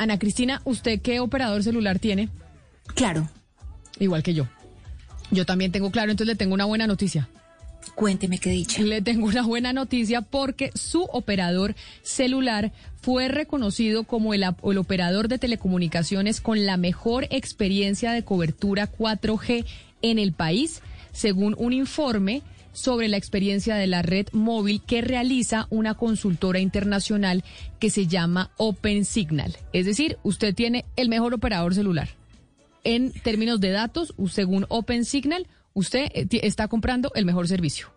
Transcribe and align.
Ana 0.00 0.18
Cristina, 0.18 0.62
¿usted 0.64 1.02
qué 1.02 1.20
operador 1.20 1.62
celular 1.62 1.98
tiene? 1.98 2.30
Claro. 2.94 3.28
Igual 3.98 4.22
que 4.22 4.32
yo. 4.32 4.48
Yo 5.30 5.44
también 5.44 5.72
tengo 5.72 5.90
claro, 5.90 6.10
entonces 6.10 6.32
le 6.32 6.38
tengo 6.38 6.54
una 6.54 6.64
buena 6.64 6.86
noticia. 6.86 7.28
Cuénteme 7.96 8.38
qué 8.38 8.48
dicha. 8.48 8.80
Le 8.82 9.02
tengo 9.02 9.26
una 9.26 9.42
buena 9.42 9.74
noticia 9.74 10.22
porque 10.22 10.70
su 10.74 11.02
operador 11.02 11.74
celular 12.00 12.72
fue 13.02 13.28
reconocido 13.28 14.04
como 14.04 14.32
el, 14.32 14.42
el, 14.42 14.78
operador 14.78 15.28
de 15.28 15.38
telecomunicaciones 15.38 16.40
con 16.40 16.64
la 16.64 16.78
mejor 16.78 17.26
experiencia 17.28 18.12
de 18.12 18.24
cobertura 18.24 18.90
4G 18.90 19.66
en 20.00 20.18
el 20.18 20.32
país, 20.32 20.80
según 21.12 21.54
un 21.58 21.74
informe 21.74 22.40
sobre 22.80 23.08
la 23.08 23.16
experiencia 23.16 23.76
de 23.76 23.86
la 23.86 24.02
red 24.02 24.26
móvil 24.32 24.82
que 24.82 25.02
realiza 25.02 25.66
una 25.70 25.94
consultora 25.94 26.58
internacional 26.58 27.44
que 27.78 27.90
se 27.90 28.06
llama 28.06 28.50
Open 28.56 29.04
Signal. 29.04 29.56
Es 29.72 29.86
decir, 29.86 30.18
usted 30.22 30.54
tiene 30.54 30.86
el 30.96 31.08
mejor 31.08 31.34
operador 31.34 31.74
celular. 31.74 32.08
En 32.82 33.12
términos 33.12 33.60
de 33.60 33.70
datos, 33.70 34.14
según 34.30 34.66
Open 34.68 35.04
Signal, 35.04 35.46
usted 35.74 36.10
eh, 36.14 36.26
está 36.42 36.68
comprando 36.68 37.12
el 37.14 37.26
mejor 37.26 37.46
servicio. 37.46 37.92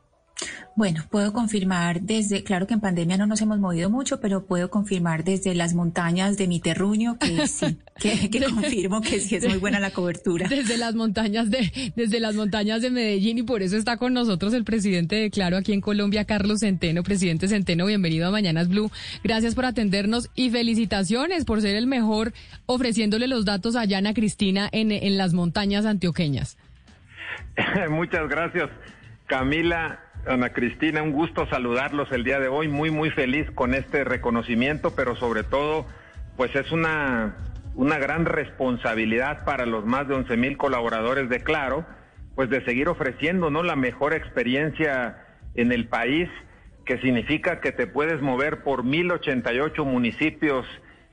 Bueno, 0.76 1.04
puedo 1.12 1.34
confirmar 1.34 2.02
desde, 2.02 2.44
claro 2.44 2.66
que 2.66 2.74
en 2.74 2.80
pandemia 2.80 3.16
no 3.16 3.28
nos 3.28 3.40
hemos 3.42 3.60
movido 3.60 3.92
mucho, 3.92 4.20
pero 4.20 4.46
puedo 4.46 4.72
confirmar 4.72 5.24
desde 5.24 5.54
las 5.54 5.76
montañas 5.76 6.36
de 6.36 6.48
mi 6.48 6.60
terruño 6.60 7.20
que 7.20 7.46
sí, 7.46 7.78
que, 8.00 8.44
confirmo 8.44 9.02
que 9.02 9.20
sí 9.20 9.36
es 9.36 9.48
muy 9.48 9.60
buena 9.60 9.80
la 9.80 9.92
cobertura. 9.92 10.48
Desde 10.48 10.78
las 10.78 10.96
montañas 10.96 11.52
de, 11.52 11.94
desde 11.96 12.20
las 12.20 12.34
montañas 12.34 12.82
de 12.82 12.90
Medellín 12.90 13.38
y 13.38 13.44
por 13.44 13.62
eso 13.62 13.78
está 13.78 13.98
con 13.98 14.14
nosotros 14.14 14.52
el 14.54 14.64
presidente 14.64 15.16
de 15.16 15.30
Claro 15.30 15.58
aquí 15.58 15.74
en 15.74 15.82
Colombia, 15.82 16.26
Carlos 16.26 16.62
Centeno. 16.62 17.04
Presidente 17.04 17.48
Centeno, 17.48 17.86
bienvenido 17.86 18.28
a 18.28 18.32
Mañanas 18.32 18.68
Blue. 18.68 18.90
Gracias 19.24 19.54
por 19.54 19.66
atendernos 19.66 20.32
y 20.34 20.50
felicitaciones 20.50 21.46
por 21.46 21.62
ser 21.62 21.76
el 21.76 21.86
mejor 21.86 22.34
ofreciéndole 22.66 23.28
los 23.28 23.46
datos 23.46 23.76
a 23.76 23.86
Yana 23.86 24.16
Cristina 24.16 24.70
en, 24.72 24.92
en 24.92 25.18
las 25.20 25.34
montañas 25.34 25.86
antioqueñas. 25.86 26.58
Muchas 27.90 28.28
gracias, 28.28 28.72
Camila. 29.28 30.00
Ana 30.26 30.54
Cristina, 30.54 31.02
un 31.02 31.12
gusto 31.12 31.46
saludarlos 31.48 32.12
el 32.14 32.24
día 32.24 32.40
de 32.40 32.48
hoy, 32.48 32.70
muy 32.70 32.92
muy 32.92 33.10
feliz 33.12 33.50
con 33.52 33.74
este 33.74 34.06
reconocimiento, 34.06 34.96
pero 34.96 35.18
sobre 35.18 35.44
todo, 35.44 35.86
pues 36.38 36.56
es 36.56 36.72
una, 36.72 37.36
una 37.76 37.98
gran 37.98 38.26
responsabilidad 38.26 39.44
para 39.44 39.66
los 39.66 39.86
más 39.86 40.08
de 40.08 40.16
11 40.16 40.38
mil 40.38 40.58
colaboradores 40.58 41.28
de 41.28 41.42
Claro, 41.42 41.86
pues 42.36 42.50
de 42.50 42.64
seguir 42.64 42.88
ofreciendo 42.88 43.50
¿no? 43.50 43.64
la 43.64 43.76
mejor 43.76 44.14
experiencia 44.14 45.26
en 45.56 45.74
el 45.74 45.88
país, 45.88 46.30
que 46.86 47.00
significa 47.00 47.60
que 47.60 47.74
te 47.74 47.86
puedes 47.86 48.22
mover 48.22 48.64
por 48.64 48.86
1088 48.86 49.84
municipios 49.84 50.66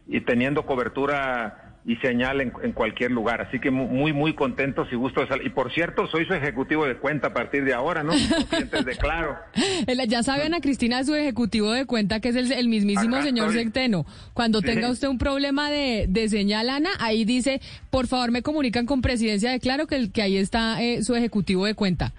y 0.07 0.21
teniendo 0.21 0.67
cobertura 0.67 1.60
y 1.85 1.97
señal 1.97 2.41
en, 2.41 2.51
cualquier 2.73 3.11
lugar. 3.11 3.41
Así 3.41 3.59
que 3.59 3.71
muy, 3.71 4.13
muy 4.13 4.35
contentos 4.35 4.89
y 4.93 4.97
gustos. 4.97 5.29
Y 5.43 5.49
por 5.51 5.73
cierto, 5.73 6.07
soy 6.09 6.27
su 6.27 6.35
ejecutivo 6.35 6.85
de 6.85 6.97
cuenta 6.97 7.29
a 7.29 7.33
partir 7.33 7.65
de 7.65 7.73
ahora, 7.73 8.03
¿no? 8.03 8.13
Clientes 8.49 8.85
de 8.85 8.97
Claro. 8.97 9.37
Ya 10.09 10.23
sabe, 10.23 10.45
Ana 10.45 10.61
Cristina, 10.61 11.05
su 11.05 11.15
ejecutivo 11.15 11.73
de 11.73 11.87
cuenta, 11.87 12.21
que 12.21 12.31
es 12.31 12.51
el, 12.51 12.69
mismísimo 12.69 13.23
señor 13.23 13.53
Secteno. 13.53 14.07
Cuando 14.35 14.61
tenga 14.61 14.91
usted 14.91 15.09
un 15.09 15.19
problema 15.19 15.71
de, 15.71 16.07
de, 16.09 16.29
señal, 16.29 16.69
Ana, 16.69 16.91
ahí 16.99 17.25
dice, 17.25 17.61
por 17.91 18.07
favor, 18.07 18.31
me 18.31 18.43
comunican 18.43 18.87
con 18.87 19.03
presidencia 19.03 19.51
de 19.51 19.61
Claro, 19.61 19.87
que, 19.87 20.11
que 20.11 20.23
ahí 20.23 20.37
está 20.37 20.83
eh, 20.83 21.03
su 21.03 21.15
ejecutivo 21.15 21.65
de 21.65 21.75
cuenta. 21.75 22.13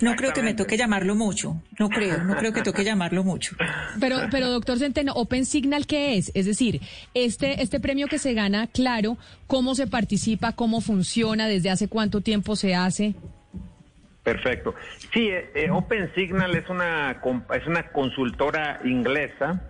No 0.00 0.16
creo 0.16 0.32
que 0.32 0.42
me 0.42 0.54
toque 0.54 0.76
llamarlo 0.78 1.14
mucho, 1.14 1.62
no 1.78 1.90
creo, 1.90 2.24
no 2.24 2.36
creo 2.36 2.52
que 2.52 2.62
toque 2.62 2.84
llamarlo 2.84 3.22
mucho. 3.22 3.54
Pero, 4.00 4.16
pero 4.30 4.48
doctor 4.48 4.78
Centeno, 4.78 5.12
Open 5.12 5.44
Signal, 5.44 5.86
¿qué 5.86 6.16
es? 6.16 6.32
Es 6.34 6.46
decir, 6.46 6.80
este, 7.12 7.62
este 7.62 7.78
premio 7.78 8.06
que 8.06 8.18
se 8.18 8.32
gana, 8.32 8.66
claro, 8.68 9.18
¿cómo 9.46 9.74
se 9.74 9.86
participa, 9.86 10.52
cómo 10.52 10.80
funciona, 10.80 11.48
desde 11.48 11.68
hace 11.70 11.88
cuánto 11.88 12.22
tiempo 12.22 12.56
se 12.56 12.74
hace? 12.74 13.14
Perfecto. 14.22 14.74
Sí, 15.12 15.28
eh, 15.28 15.50
eh, 15.54 15.70
Open 15.70 16.12
Signal 16.14 16.54
es 16.56 16.68
una, 16.68 17.20
es 17.54 17.66
una 17.66 17.88
consultora 17.92 18.80
inglesa 18.84 19.62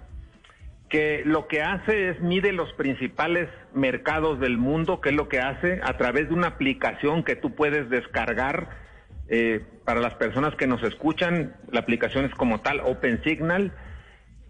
que 0.88 1.22
lo 1.24 1.48
que 1.48 1.62
hace 1.62 2.10
es 2.10 2.20
mide 2.20 2.52
los 2.52 2.72
principales 2.72 3.48
mercados 3.74 4.40
del 4.40 4.58
mundo, 4.58 5.00
que 5.00 5.10
es 5.10 5.14
lo 5.14 5.28
que 5.28 5.40
hace 5.40 5.80
a 5.82 5.96
través 5.96 6.28
de 6.28 6.34
una 6.34 6.48
aplicación 6.48 7.24
que 7.24 7.36
tú 7.36 7.54
puedes 7.54 7.90
descargar 7.90 8.87
eh, 9.28 9.60
para 9.84 10.00
las 10.00 10.14
personas 10.14 10.54
que 10.54 10.66
nos 10.66 10.82
escuchan, 10.82 11.54
la 11.70 11.80
aplicación 11.80 12.24
es 12.24 12.34
como 12.34 12.60
tal 12.60 12.80
Open 12.80 13.22
Signal 13.22 13.72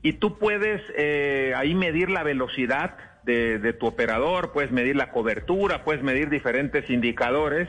y 0.02 0.14
tú 0.14 0.38
puedes 0.38 0.80
eh, 0.96 1.52
ahí 1.56 1.74
medir 1.74 2.10
la 2.10 2.22
velocidad 2.22 2.96
de, 3.24 3.74
tu 3.74 3.86
operador, 3.86 4.52
puedes 4.52 4.70
medir 4.70 4.96
la 4.96 5.10
cobertura, 5.10 5.84
puedes 5.84 6.02
medir 6.02 6.30
diferentes 6.30 6.88
indicadores 6.88 7.68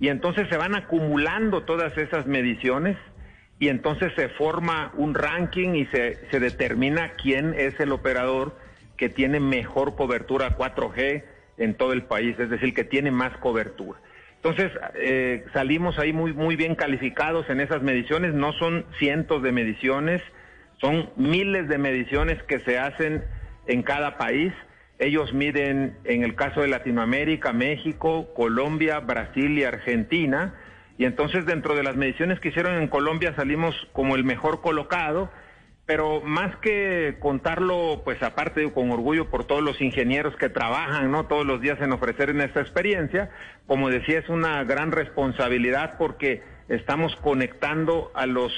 y 0.00 0.08
entonces 0.08 0.48
se 0.48 0.56
van 0.56 0.74
acumulando 0.74 1.62
todas 1.62 1.96
esas 1.96 2.26
mediciones 2.26 2.96
y 3.60 3.68
entonces 3.68 4.12
se 4.16 4.28
forma 4.30 4.92
un 4.96 5.14
ranking 5.14 5.74
y 5.74 5.86
se, 5.86 6.28
se 6.30 6.40
determina 6.40 7.12
quién 7.22 7.54
es 7.54 7.78
el 7.78 7.92
operador 7.92 8.56
que 8.96 9.08
tiene 9.08 9.38
mejor 9.38 9.94
cobertura 9.94 10.56
4G 10.56 11.22
en 11.58 11.74
todo 11.74 11.92
el 11.92 12.02
país, 12.02 12.36
es 12.40 12.50
decir, 12.50 12.74
que 12.74 12.82
tiene 12.82 13.12
más 13.12 13.36
cobertura. 13.38 14.00
Entonces, 14.48 14.78
eh, 14.94 15.44
salimos 15.52 15.98
ahí 15.98 16.12
muy, 16.12 16.32
muy 16.32 16.54
bien 16.54 16.76
calificados 16.76 17.50
en 17.50 17.58
esas 17.60 17.82
mediciones. 17.82 18.32
No 18.32 18.52
son 18.52 18.86
cientos 18.96 19.42
de 19.42 19.50
mediciones, 19.50 20.22
son 20.80 21.10
miles 21.16 21.68
de 21.68 21.78
mediciones 21.78 22.40
que 22.44 22.60
se 22.60 22.78
hacen 22.78 23.24
en 23.66 23.82
cada 23.82 24.18
país. 24.18 24.52
Ellos 25.00 25.34
miden, 25.34 25.96
en 26.04 26.22
el 26.22 26.36
caso 26.36 26.60
de 26.60 26.68
Latinoamérica, 26.68 27.52
México, 27.52 28.32
Colombia, 28.36 29.00
Brasil 29.00 29.58
y 29.58 29.64
Argentina. 29.64 30.54
Y 30.96 31.06
entonces, 31.06 31.44
dentro 31.44 31.74
de 31.74 31.82
las 31.82 31.96
mediciones 31.96 32.38
que 32.38 32.50
hicieron 32.50 32.80
en 32.80 32.86
Colombia, 32.86 33.34
salimos 33.34 33.74
como 33.92 34.14
el 34.14 34.22
mejor 34.22 34.60
colocado 34.60 35.28
pero 35.86 36.20
más 36.20 36.56
que 36.56 37.16
contarlo, 37.20 38.02
pues 38.04 38.20
aparte 38.22 38.70
con 38.72 38.90
orgullo 38.90 39.30
por 39.30 39.44
todos 39.44 39.62
los 39.62 39.80
ingenieros 39.80 40.34
que 40.36 40.48
trabajan, 40.48 41.12
¿no? 41.12 41.26
Todos 41.26 41.46
los 41.46 41.60
días 41.60 41.80
en 41.80 41.92
ofrecer 41.92 42.30
en 42.30 42.40
esta 42.40 42.60
experiencia, 42.60 43.30
como 43.68 43.88
decía, 43.88 44.18
es 44.18 44.28
una 44.28 44.64
gran 44.64 44.90
responsabilidad 44.90 45.94
porque 45.96 46.42
estamos 46.68 47.14
conectando 47.16 48.10
a 48.14 48.26
los 48.26 48.52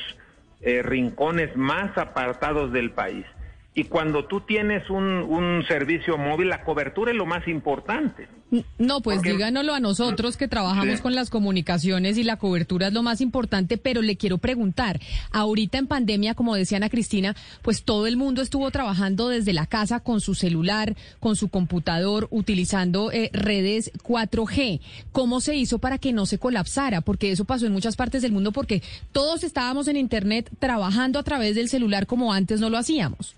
eh, 0.62 0.82
rincones 0.82 1.54
más 1.54 1.96
apartados 1.98 2.72
del 2.72 2.92
país. 2.92 3.26
Y 3.78 3.84
cuando 3.84 4.24
tú 4.24 4.40
tienes 4.40 4.90
un, 4.90 5.04
un 5.04 5.64
servicio 5.68 6.18
móvil, 6.18 6.48
la 6.48 6.64
cobertura 6.64 7.12
es 7.12 7.16
lo 7.16 7.26
más 7.26 7.46
importante. 7.46 8.26
No, 8.78 9.02
pues 9.02 9.20
díganoslo 9.20 9.74
a 9.74 9.80
nosotros 9.80 10.38
que 10.38 10.48
trabajamos 10.48 11.00
con 11.00 11.14
las 11.14 11.28
comunicaciones 11.28 12.16
y 12.16 12.24
la 12.24 12.38
cobertura 12.38 12.86
es 12.88 12.94
lo 12.94 13.02
más 13.02 13.20
importante, 13.20 13.76
pero 13.76 14.00
le 14.00 14.16
quiero 14.16 14.38
preguntar, 14.38 15.00
ahorita 15.32 15.76
en 15.76 15.86
pandemia, 15.86 16.34
como 16.34 16.54
decía 16.54 16.78
Ana 16.78 16.88
Cristina, 16.88 17.36
pues 17.60 17.82
todo 17.82 18.06
el 18.06 18.16
mundo 18.16 18.40
estuvo 18.40 18.70
trabajando 18.70 19.28
desde 19.28 19.52
la 19.52 19.66
casa 19.66 20.00
con 20.00 20.22
su 20.22 20.34
celular, 20.34 20.96
con 21.20 21.36
su 21.36 21.48
computador, 21.48 22.26
utilizando 22.30 23.12
eh, 23.12 23.30
redes 23.34 23.92
4G. 24.02 24.80
¿Cómo 25.12 25.40
se 25.42 25.54
hizo 25.54 25.78
para 25.78 25.98
que 25.98 26.14
no 26.14 26.24
se 26.24 26.38
colapsara? 26.38 27.02
Porque 27.02 27.30
eso 27.30 27.44
pasó 27.44 27.66
en 27.66 27.72
muchas 27.72 27.96
partes 27.96 28.22
del 28.22 28.32
mundo 28.32 28.50
porque 28.50 28.82
todos 29.12 29.44
estábamos 29.44 29.88
en 29.88 29.98
Internet 29.98 30.50
trabajando 30.58 31.18
a 31.18 31.22
través 31.22 31.54
del 31.54 31.68
celular 31.68 32.06
como 32.06 32.32
antes 32.32 32.60
no 32.60 32.70
lo 32.70 32.78
hacíamos. 32.78 33.36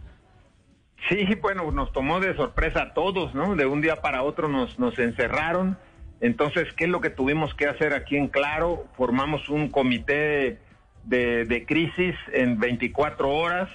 Sí, 1.09 1.34
bueno, 1.41 1.71
nos 1.72 1.93
tomó 1.93 2.21
de 2.21 2.34
sorpresa 2.37 2.83
a 2.83 2.94
todos, 2.94 3.34
¿no? 3.34 3.56
De 3.56 3.66
un 3.66 3.81
día 3.81 3.97
para 3.97 4.22
otro 4.22 4.49
nos, 4.49 4.78
nos 4.78 4.99
encerraron. 4.99 5.78
Entonces, 6.21 6.72
¿qué 6.75 6.84
es 6.84 6.91
lo 6.91 7.00
que 7.00 7.11
tuvimos 7.11 7.55
que 7.55 7.66
hacer 7.66 7.94
aquí 7.94 8.16
en 8.16 8.28
Claro? 8.28 8.87
Formamos 8.97 9.49
un 9.49 9.71
comité 9.71 10.59
de, 11.05 11.44
de 11.47 11.66
crisis 11.66 12.15
en 12.33 12.59
24 12.59 13.28
horas 13.28 13.71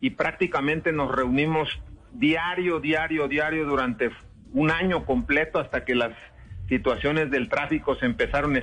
y 0.00 0.10
prácticamente 0.10 0.92
nos 0.92 1.10
reunimos 1.10 1.68
diario, 2.12 2.80
diario, 2.80 3.28
diario 3.28 3.64
durante 3.64 4.10
un 4.52 4.70
año 4.70 5.04
completo 5.04 5.58
hasta 5.58 5.84
que 5.84 5.94
las 5.94 6.12
situaciones 6.68 7.30
del 7.30 7.48
tráfico 7.48 7.94
se 7.96 8.06
empezaron 8.06 8.56
a, 8.56 8.60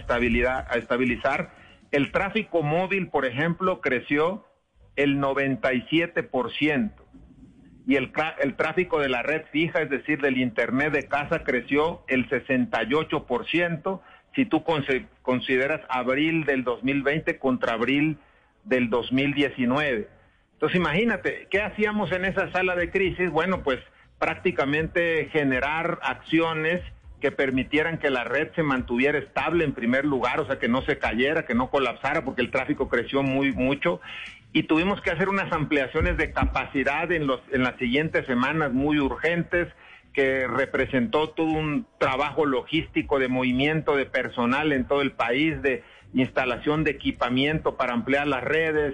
estabilizar. 0.75 1.53
El 1.91 2.11
tráfico 2.11 2.63
móvil, 2.63 3.07
por 3.07 3.25
ejemplo, 3.25 3.81
creció 3.81 4.45
el 4.95 5.19
97% 5.19 6.91
y 7.85 7.95
el, 7.95 8.11
el 8.41 8.55
tráfico 8.55 8.99
de 8.99 9.09
la 9.09 9.23
red 9.23 9.43
fija, 9.51 9.81
es 9.81 9.89
decir, 9.89 10.21
del 10.21 10.37
Internet 10.37 10.93
de 10.93 11.07
casa, 11.07 11.43
creció 11.43 12.03
el 12.07 12.29
68%, 12.29 14.01
si 14.35 14.45
tú 14.45 14.63
consideras 15.21 15.81
abril 15.89 16.45
del 16.45 16.63
2020 16.63 17.37
contra 17.37 17.73
abril 17.73 18.17
del 18.63 18.89
2019. 18.89 20.07
Entonces 20.53 20.79
imagínate, 20.79 21.47
¿qué 21.51 21.61
hacíamos 21.61 22.11
en 22.11 22.25
esa 22.25 22.51
sala 22.51 22.75
de 22.75 22.89
crisis? 22.89 23.29
Bueno, 23.29 23.63
pues 23.63 23.79
prácticamente 24.17 25.29
generar 25.31 25.99
acciones 26.01 26.81
que 27.19 27.31
permitieran 27.31 27.99
que 27.99 28.09
la 28.09 28.23
red 28.23 28.49
se 28.55 28.63
mantuviera 28.63 29.17
estable 29.17 29.65
en 29.65 29.73
primer 29.73 30.05
lugar, 30.05 30.39
o 30.39 30.45
sea, 30.45 30.59
que 30.59 30.67
no 30.67 30.81
se 30.81 30.97
cayera, 30.97 31.45
que 31.45 31.55
no 31.55 31.69
colapsara, 31.69 32.23
porque 32.23 32.41
el 32.41 32.51
tráfico 32.51 32.89
creció 32.89 33.23
muy 33.23 33.51
mucho, 33.53 34.01
y 34.53 34.63
tuvimos 34.63 35.01
que 35.01 35.09
hacer 35.09 35.29
unas 35.29 35.51
ampliaciones 35.51 36.15
de 36.15 36.31
capacidad 36.31 37.11
en, 37.11 37.25
los, 37.25 37.41
en 37.51 37.63
las 37.63 37.75
siguientes 37.77 38.25
semanas 38.27 38.71
muy 38.71 38.99
urgentes 38.99 39.67
que 40.13 40.47
representó 40.47 41.31
todo 41.31 41.47
un 41.47 41.87
trabajo 41.97 42.45
logístico 42.45 43.17
de 43.17 43.27
movimiento 43.27 43.95
de 43.95 44.05
personal 44.05 44.71
en 44.71 44.85
todo 44.87 45.01
el 45.01 45.11
país, 45.13 45.59
de 45.63 45.83
instalación 46.13 46.83
de 46.83 46.91
equipamiento 46.91 47.77
para 47.77 47.93
ampliar 47.93 48.27
las 48.27 48.43
redes, 48.43 48.93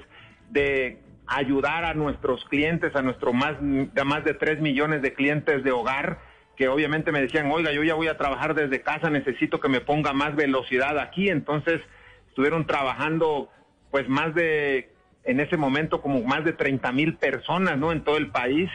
de 0.49 0.99
ayudar 1.27 1.83
a 1.83 1.93
nuestros 1.93 2.45
clientes, 2.45 2.95
a 2.95 3.01
nuestro 3.01 3.33
más, 3.33 3.61
más 3.61 4.23
de 4.23 4.33
3 4.33 4.61
millones 4.61 5.01
de 5.01 5.13
clientes 5.13 5.61
de 5.65 5.71
hogar, 5.71 6.21
que 6.55 6.69
obviamente 6.69 7.11
me 7.11 7.19
decían, 7.21 7.51
oiga, 7.51 7.73
yo 7.73 7.83
ya 7.83 7.95
voy 7.95 8.07
a 8.07 8.17
trabajar 8.17 8.55
desde 8.55 8.81
casa, 8.81 9.09
necesito 9.09 9.59
que 9.59 9.67
me 9.67 9.81
ponga 9.81 10.13
más 10.13 10.37
velocidad 10.37 10.97
aquí. 10.99 11.29
Entonces 11.29 11.81
estuvieron 12.29 12.65
trabajando 12.65 13.49
pues 13.91 14.07
más 14.07 14.33
de, 14.33 14.89
en 15.29 15.39
ese 15.39 15.57
momento 15.57 16.01
como 16.01 16.23
más 16.23 16.43
de 16.43 16.53
30 16.53 16.91
mil 16.91 17.15
personas, 17.15 17.77
¿no? 17.77 17.91
En 17.91 18.03
todo 18.03 18.17
el 18.17 18.31
país. 18.31 18.69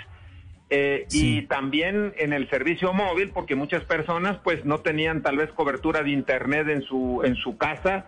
Eh, 0.70 1.06
y 1.10 1.42
también 1.42 2.14
en 2.16 2.32
el 2.32 2.48
servicio 2.48 2.92
móvil, 2.92 3.30
porque 3.30 3.54
muchas 3.54 3.84
personas 3.84 4.38
pues 4.42 4.64
no 4.64 4.78
tenían 4.78 5.22
tal 5.22 5.36
vez 5.36 5.50
cobertura 5.52 6.02
de 6.02 6.10
internet 6.10 6.68
en 6.68 6.82
su, 6.82 7.22
en 7.24 7.34
su 7.36 7.56
casa 7.58 8.06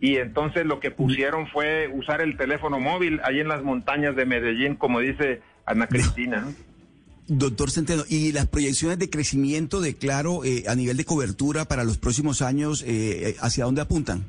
y 0.00 0.16
entonces 0.16 0.66
lo 0.66 0.80
que 0.80 0.90
pusieron 0.90 1.46
fue 1.48 1.88
usar 1.92 2.20
el 2.20 2.36
teléfono 2.36 2.80
móvil 2.80 3.20
ahí 3.22 3.40
en 3.40 3.48
las 3.48 3.62
montañas 3.62 4.16
de 4.16 4.26
Medellín, 4.26 4.76
como 4.76 5.00
dice 5.00 5.40
Ana 5.66 5.86
Cristina. 5.86 6.48
Doctor 7.26 7.70
Centeno, 7.70 8.02
¿y 8.08 8.32
las 8.32 8.46
proyecciones 8.48 8.98
de 8.98 9.08
crecimiento 9.08 9.80
de 9.80 9.94
Claro 9.94 10.44
eh, 10.44 10.64
a 10.68 10.74
nivel 10.74 10.96
de 10.96 11.04
cobertura 11.04 11.66
para 11.66 11.84
los 11.84 11.96
próximos 11.96 12.42
años, 12.42 12.84
eh, 12.86 13.36
hacia 13.40 13.64
dónde 13.64 13.80
apuntan? 13.80 14.24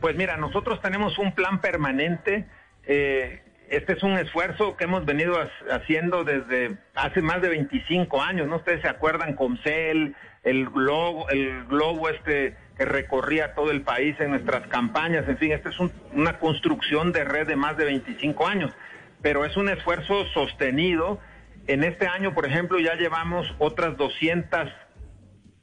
Pues 0.00 0.16
mira, 0.16 0.36
nosotros 0.36 0.80
tenemos 0.80 1.18
un 1.18 1.32
plan 1.32 1.60
permanente. 1.60 2.46
Eh, 2.84 3.42
este 3.68 3.92
es 3.92 4.02
un 4.02 4.18
esfuerzo 4.18 4.76
que 4.76 4.84
hemos 4.84 5.04
venido 5.04 5.36
haciendo 5.70 6.24
desde 6.24 6.76
hace 6.94 7.20
más 7.20 7.40
de 7.42 7.50
25 7.50 8.22
años, 8.22 8.48
¿no? 8.48 8.56
Ustedes 8.56 8.80
se 8.80 8.88
acuerdan 8.88 9.34
con 9.34 9.58
CEL, 9.58 10.16
el 10.42 10.70
globo, 10.70 11.28
el 11.28 11.64
globo 11.66 12.08
este 12.08 12.56
que 12.76 12.84
recorría 12.86 13.54
todo 13.54 13.70
el 13.70 13.82
país 13.82 14.18
en 14.20 14.30
nuestras 14.30 14.66
campañas, 14.68 15.28
en 15.28 15.36
fin, 15.36 15.52
esta 15.52 15.68
es 15.68 15.78
una 16.12 16.38
construcción 16.38 17.12
de 17.12 17.24
red 17.24 17.46
de 17.46 17.54
más 17.54 17.76
de 17.76 17.84
25 17.84 18.46
años, 18.46 18.72
pero 19.20 19.44
es 19.44 19.54
un 19.58 19.68
esfuerzo 19.68 20.24
sostenido. 20.32 21.20
En 21.66 21.84
este 21.84 22.06
año, 22.06 22.32
por 22.32 22.46
ejemplo, 22.46 22.80
ya 22.80 22.94
llevamos 22.94 23.54
otras 23.58 23.98
200 23.98 24.70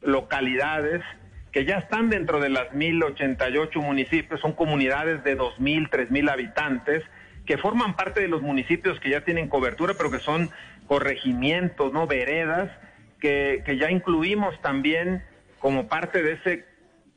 localidades 0.01 1.01
que 1.51 1.65
ya 1.65 1.77
están 1.77 2.09
dentro 2.09 2.39
de 2.39 2.49
las 2.49 2.73
1088 2.73 3.81
municipios, 3.81 4.39
son 4.41 4.53
comunidades 4.53 5.23
de 5.23 5.35
2000, 5.35 5.89
3000 5.89 6.29
habitantes 6.29 7.03
que 7.45 7.57
forman 7.57 7.95
parte 7.95 8.19
de 8.21 8.27
los 8.27 8.41
municipios 8.41 8.99
que 8.99 9.09
ya 9.09 9.21
tienen 9.21 9.47
cobertura, 9.47 9.93
pero 9.97 10.11
que 10.11 10.19
son 10.19 10.49
corregimientos, 10.85 11.93
no 11.93 12.05
veredas, 12.05 12.69
que, 13.19 13.63
que 13.65 13.77
ya 13.77 13.89
incluimos 13.89 14.61
también 14.61 15.23
como 15.59 15.87
parte 15.87 16.21
de 16.21 16.33
ese 16.33 16.65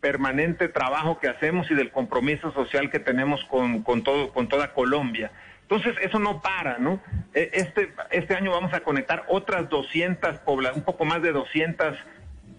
permanente 0.01 0.69
trabajo 0.69 1.19
que 1.19 1.29
hacemos 1.29 1.71
y 1.71 1.75
del 1.75 1.91
compromiso 1.91 2.53
social 2.53 2.91
que 2.91 2.99
tenemos 2.99 3.45
con, 3.45 3.83
con, 3.83 4.03
todo, 4.03 4.33
con 4.33 4.49
toda 4.49 4.73
Colombia. 4.73 5.31
Entonces, 5.63 5.95
eso 6.01 6.19
no 6.19 6.41
para, 6.41 6.79
¿no? 6.79 7.01
E, 7.35 7.51
este, 7.53 7.93
este 8.11 8.35
año 8.35 8.51
vamos 8.51 8.73
a 8.73 8.81
conectar 8.81 9.25
otras 9.29 9.69
200 9.69 10.39
poblaciones, 10.39 10.79
un 10.79 10.85
poco 10.85 11.05
más 11.05 11.23
de 11.23 11.33
200 11.33 11.97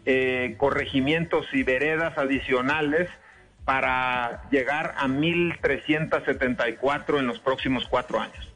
eh, 0.05 0.55
corregimientos 0.57 1.45
y 1.53 1.63
veredas 1.63 2.17
adicionales 2.17 3.09
para 3.65 4.49
llegar 4.49 4.95
a 4.97 5.07
1.374 5.07 7.19
en 7.19 7.27
los 7.27 7.39
próximos 7.39 7.87
cuatro 7.87 8.19
años. 8.19 8.51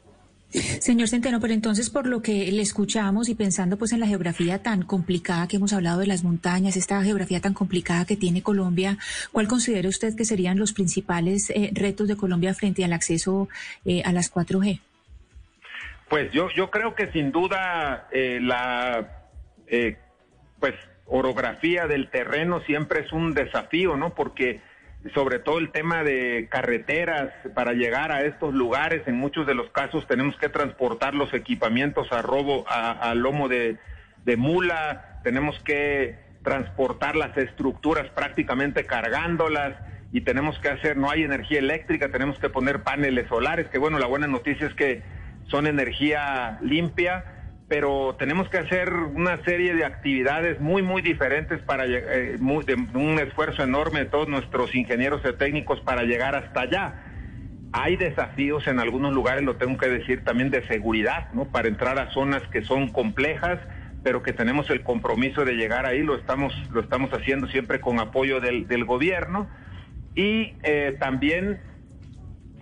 Señor 0.50 1.08
Centeno, 1.08 1.40
pero 1.40 1.52
entonces 1.52 1.90
por 1.90 2.06
lo 2.06 2.22
que 2.22 2.50
le 2.50 2.62
escuchamos 2.62 3.28
y 3.28 3.34
pensando 3.34 3.76
pues 3.76 3.92
en 3.92 4.00
la 4.00 4.06
geografía 4.06 4.62
tan 4.62 4.82
complicada 4.82 5.48
que 5.48 5.56
hemos 5.56 5.72
hablado 5.72 6.00
de 6.00 6.06
las 6.06 6.24
montañas, 6.24 6.76
esta 6.76 7.02
geografía 7.02 7.40
tan 7.40 7.52
complicada 7.52 8.06
que 8.06 8.16
tiene 8.16 8.42
Colombia, 8.42 8.96
¿cuál 9.32 9.48
considera 9.48 9.88
usted 9.88 10.16
que 10.16 10.24
serían 10.24 10.58
los 10.58 10.72
principales 10.72 11.50
eh, 11.50 11.70
retos 11.74 12.08
de 12.08 12.16
Colombia 12.16 12.54
frente 12.54 12.84
al 12.84 12.92
acceso 12.92 13.48
eh, 13.84 14.02
a 14.04 14.12
las 14.12 14.32
4G? 14.32 14.80
Pues 16.08 16.32
yo 16.32 16.48
yo 16.56 16.70
creo 16.70 16.94
que 16.94 17.10
sin 17.10 17.32
duda 17.32 18.08
eh, 18.12 18.38
la 18.40 19.24
pues 20.60 20.74
orografía 21.06 21.86
del 21.86 22.08
terreno 22.08 22.60
siempre 22.60 23.00
es 23.00 23.12
un 23.12 23.34
desafío, 23.34 23.96
¿no? 23.96 24.14
Porque 24.14 24.60
sobre 25.14 25.38
todo 25.38 25.58
el 25.58 25.70
tema 25.70 26.02
de 26.02 26.48
carreteras 26.50 27.30
para 27.54 27.72
llegar 27.72 28.12
a 28.12 28.22
estos 28.22 28.54
lugares. 28.54 29.02
En 29.06 29.16
muchos 29.16 29.46
de 29.46 29.54
los 29.54 29.70
casos 29.70 30.06
tenemos 30.06 30.36
que 30.36 30.48
transportar 30.48 31.14
los 31.14 31.32
equipamientos 31.34 32.12
a 32.12 32.22
robo, 32.22 32.64
a, 32.68 33.14
lomo 33.14 33.48
de, 33.48 33.78
mula, 34.36 35.20
tenemos 35.22 35.58
que 35.60 36.18
transportar 36.42 37.16
las 37.16 37.36
estructuras 37.36 38.08
prácticamente 38.10 38.84
cargándolas 38.84 39.76
y 40.12 40.20
tenemos 40.20 40.58
que 40.58 40.68
hacer, 40.68 40.96
no 40.96 41.10
hay 41.10 41.24
energía 41.24 41.58
eléctrica, 41.58 42.08
tenemos 42.10 42.38
que 42.38 42.48
poner 42.48 42.82
paneles 42.82 43.28
solares, 43.28 43.68
que 43.68 43.78
bueno, 43.78 43.98
la 43.98 44.06
buena 44.06 44.26
noticia 44.26 44.66
es 44.66 44.74
que 44.74 45.02
son 45.48 45.66
energía 45.66 46.58
limpia 46.62 47.35
pero 47.68 48.14
tenemos 48.18 48.48
que 48.48 48.58
hacer 48.58 48.92
una 48.92 49.42
serie 49.44 49.74
de 49.74 49.84
actividades 49.84 50.60
muy, 50.60 50.82
muy 50.82 51.02
diferentes 51.02 51.60
para 51.62 51.84
eh, 51.86 52.36
un 52.40 53.18
esfuerzo 53.18 53.64
enorme 53.64 54.00
de 54.00 54.04
todos 54.06 54.28
nuestros 54.28 54.74
ingenieros 54.74 55.22
y 55.24 55.32
técnicos 55.36 55.80
para 55.80 56.04
llegar 56.04 56.36
hasta 56.36 56.60
allá. 56.60 56.94
Hay 57.72 57.96
desafíos 57.96 58.68
en 58.68 58.78
algunos 58.78 59.12
lugares, 59.12 59.42
lo 59.42 59.56
tengo 59.56 59.76
que 59.78 59.88
decir, 59.88 60.22
también 60.24 60.50
de 60.50 60.62
seguridad, 60.66 61.32
¿no? 61.32 61.46
Para 61.46 61.66
entrar 61.66 61.98
a 61.98 62.12
zonas 62.12 62.42
que 62.52 62.62
son 62.62 62.88
complejas, 62.88 63.58
pero 64.04 64.22
que 64.22 64.32
tenemos 64.32 64.70
el 64.70 64.82
compromiso 64.82 65.44
de 65.44 65.54
llegar 65.54 65.86
ahí, 65.86 66.02
lo 66.02 66.14
estamos, 66.14 66.54
lo 66.70 66.80
estamos 66.80 67.12
haciendo 67.12 67.48
siempre 67.48 67.80
con 67.80 67.98
apoyo 67.98 68.40
del, 68.40 68.68
del 68.68 68.84
gobierno. 68.84 69.48
Y 70.14 70.54
eh, 70.62 70.96
también 71.00 71.58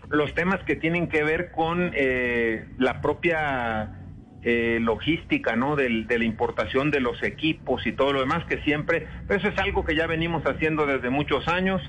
los 0.08 0.34
temas 0.34 0.62
que 0.64 0.76
tienen 0.76 1.08
que 1.08 1.22
ver 1.22 1.50
con 1.50 1.92
eh, 1.94 2.66
la 2.78 3.02
propia 3.02 4.03
eh, 4.44 4.78
logística, 4.80 5.56
¿no? 5.56 5.74
Del, 5.74 6.06
de 6.06 6.18
la 6.18 6.24
importación 6.24 6.90
de 6.90 7.00
los 7.00 7.22
equipos 7.22 7.86
y 7.86 7.92
todo 7.92 8.12
lo 8.12 8.20
demás, 8.20 8.44
que 8.46 8.62
siempre, 8.62 9.06
eso 9.28 9.48
es 9.48 9.58
algo 9.58 9.84
que 9.84 9.96
ya 9.96 10.06
venimos 10.06 10.42
haciendo 10.44 10.86
desde 10.86 11.08
muchos 11.08 11.48
años, 11.48 11.80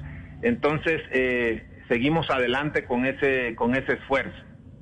entonces 0.41 1.01
eh, 1.11 1.65
seguimos 1.89 2.29
adelante 2.29 2.85
con 2.85 3.05
ese, 3.05 3.55
con 3.55 3.75
ese 3.75 3.93
esfuerzo. 3.93 4.37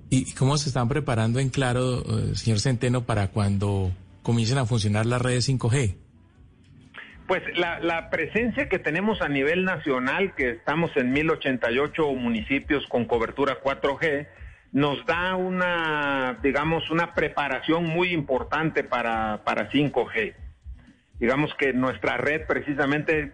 ¿Y 0.10 0.34
cómo 0.36 0.58
se 0.58 0.70
están 0.70 0.88
preparando 0.88 1.40
en 1.40 1.50
claro, 1.50 2.02
eh, 2.02 2.36
señor 2.36 2.60
Centeno, 2.60 3.06
para 3.06 3.30
cuando 3.30 3.92
comiencen 4.22 4.60
a 4.60 4.66
funcionar 4.66 5.08
las 5.08 5.22
redes 5.22 5.50
5G? 5.50 5.96
Pues 7.28 7.42
la, 7.58 7.80
la, 7.80 8.12
presencia 8.12 8.70
que 8.70 8.78
tenemos 8.78 9.22
a 9.22 9.30
nivel 9.30 9.64
nacional, 9.64 10.36
que 10.36 10.52
estamos 10.52 10.92
en 10.96 11.12
1088 11.14 12.14
municipios 12.14 12.86
con 12.88 13.06
cobertura 13.06 13.58
4G, 13.64 14.28
nos 14.74 15.06
da 15.06 15.36
una, 15.36 16.40
digamos, 16.42 16.90
una 16.90 17.14
preparación 17.14 17.86
muy 17.86 18.10
importante 18.10 18.84
para, 18.84 19.42
para 19.46 19.70
5G. 19.70 20.34
Digamos 21.20 21.54
que 21.54 21.74
nuestra 21.74 22.18
red 22.18 22.48
precisamente 22.48 23.34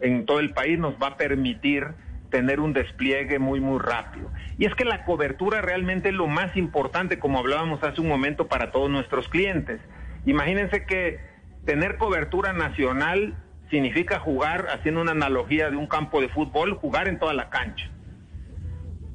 en 0.00 0.26
todo 0.26 0.40
el 0.40 0.52
país 0.52 0.78
nos 0.78 0.94
va 1.02 1.08
a 1.08 1.16
permitir 1.16 1.86
tener 2.30 2.60
un 2.60 2.74
despliegue 2.74 3.38
muy, 3.38 3.60
muy 3.60 3.78
rápido. 3.78 4.30
Y 4.58 4.66
es 4.66 4.74
que 4.74 4.84
la 4.84 5.04
cobertura 5.04 5.62
realmente 5.62 6.10
es 6.10 6.14
lo 6.14 6.26
más 6.26 6.54
importante, 6.56 7.18
como 7.18 7.38
hablábamos 7.38 7.82
hace 7.82 8.00
un 8.02 8.08
momento, 8.08 8.48
para 8.48 8.70
todos 8.70 8.90
nuestros 8.90 9.28
clientes. 9.28 9.80
Imagínense 10.26 10.84
que 10.84 11.18
tener 11.64 11.96
cobertura 11.96 12.52
nacional 12.52 13.34
significa 13.70 14.18
jugar, 14.18 14.66
haciendo 14.70 15.00
una 15.00 15.12
analogía 15.12 15.70
de 15.70 15.76
un 15.76 15.86
campo 15.86 16.20
de 16.20 16.28
fútbol, 16.28 16.74
jugar 16.74 17.08
en 17.08 17.18
toda 17.18 17.32
la 17.32 17.48
cancha. 17.48 17.88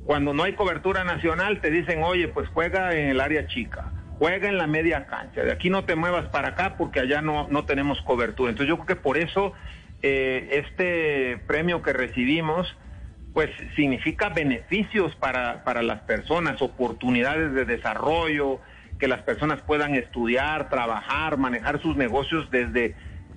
Cuando 0.09 0.33
no 0.33 0.41
hay 0.41 0.53
cobertura 0.53 1.03
nacional, 1.03 1.61
te 1.61 1.69
dicen, 1.69 2.01
oye, 2.01 2.29
pues 2.29 2.49
juega 2.49 2.95
en 2.95 3.09
el 3.09 3.21
área 3.21 3.45
chica, 3.45 3.93
juega 4.17 4.49
en 4.49 4.57
la 4.57 4.65
media 4.65 5.05
cancha, 5.05 5.43
de 5.43 5.51
aquí 5.51 5.69
no 5.69 5.85
te 5.85 5.95
muevas 5.95 6.27
para 6.29 6.47
acá 6.47 6.77
porque 6.79 6.99
allá 6.99 7.21
no, 7.21 7.47
no 7.51 7.65
tenemos 7.65 8.01
cobertura. 8.01 8.49
Entonces 8.49 8.69
yo 8.69 8.77
creo 8.77 8.87
que 8.87 8.95
por 8.95 9.19
eso 9.19 9.53
eh, 10.01 10.49
este 10.53 11.37
premio 11.45 11.83
que 11.83 11.93
recibimos, 11.93 12.75
pues 13.33 13.51
significa 13.75 14.29
beneficios 14.29 15.15
para, 15.15 15.63
para 15.63 15.83
las 15.83 16.01
personas, 16.01 16.59
oportunidades 16.63 17.53
de 17.53 17.65
desarrollo, 17.65 18.61
que 18.97 19.07
las 19.07 19.21
personas 19.21 19.61
puedan 19.61 19.93
estudiar, 19.93 20.69
trabajar, 20.69 21.37
manejar 21.37 21.79
sus 21.83 21.95
negocios 21.95 22.49
desde 22.49 22.95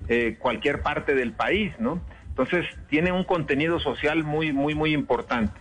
eh, 0.09 0.37
cualquier 0.39 0.81
parte 0.81 1.15
del 1.15 1.33
país, 1.33 1.75
¿no? 1.79 2.01
Entonces 2.29 2.65
tiene 2.89 3.13
un 3.13 3.25
contenido 3.25 3.79
social 3.79 4.25
muy, 4.25 4.55
muy, 4.55 4.75
muy 4.75 4.95
importante. 4.95 5.61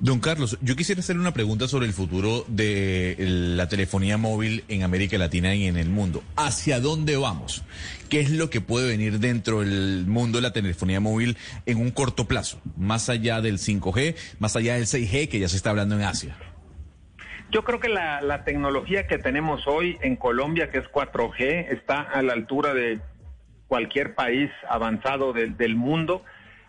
Don 0.00 0.20
Carlos, 0.20 0.58
yo 0.60 0.76
quisiera 0.76 1.00
hacerle 1.00 1.22
una 1.22 1.32
pregunta 1.32 1.68
sobre 1.68 1.86
el 1.86 1.92
futuro 1.92 2.44
de 2.48 3.16
la 3.18 3.68
telefonía 3.68 4.18
móvil 4.18 4.64
en 4.68 4.82
América 4.82 5.16
Latina 5.16 5.54
y 5.54 5.66
en 5.66 5.76
el 5.76 5.88
mundo. 5.88 6.22
¿Hacia 6.36 6.80
dónde 6.80 7.16
vamos? 7.16 7.64
¿Qué 8.10 8.20
es 8.20 8.30
lo 8.30 8.50
que 8.50 8.60
puede 8.60 8.88
venir 8.88 9.20
dentro 9.20 9.60
del 9.60 10.04
mundo 10.06 10.38
de 10.38 10.42
la 10.42 10.52
telefonía 10.52 11.00
móvil 11.00 11.38
en 11.64 11.78
un 11.78 11.90
corto 11.90 12.26
plazo? 12.26 12.60
Más 12.76 13.08
allá 13.08 13.40
del 13.40 13.58
5G, 13.58 14.16
más 14.38 14.54
allá 14.56 14.74
del 14.74 14.84
6G 14.84 15.28
que 15.28 15.38
ya 15.38 15.48
se 15.48 15.56
está 15.56 15.70
hablando 15.70 15.94
en 15.96 16.02
Asia. 16.02 16.36
Yo 17.50 17.64
creo 17.64 17.80
que 17.80 17.88
la, 17.88 18.20
la 18.20 18.44
tecnología 18.44 19.06
que 19.06 19.18
tenemos 19.18 19.66
hoy 19.66 19.96
en 20.02 20.16
Colombia, 20.16 20.70
que 20.70 20.78
es 20.78 20.84
4G, 20.86 21.72
está 21.72 22.02
a 22.02 22.22
la 22.22 22.34
altura 22.34 22.74
de 22.74 23.00
cualquier 23.66 24.14
país 24.14 24.50
avanzado 24.68 25.32
del 25.32 25.76
mundo. 25.76 26.22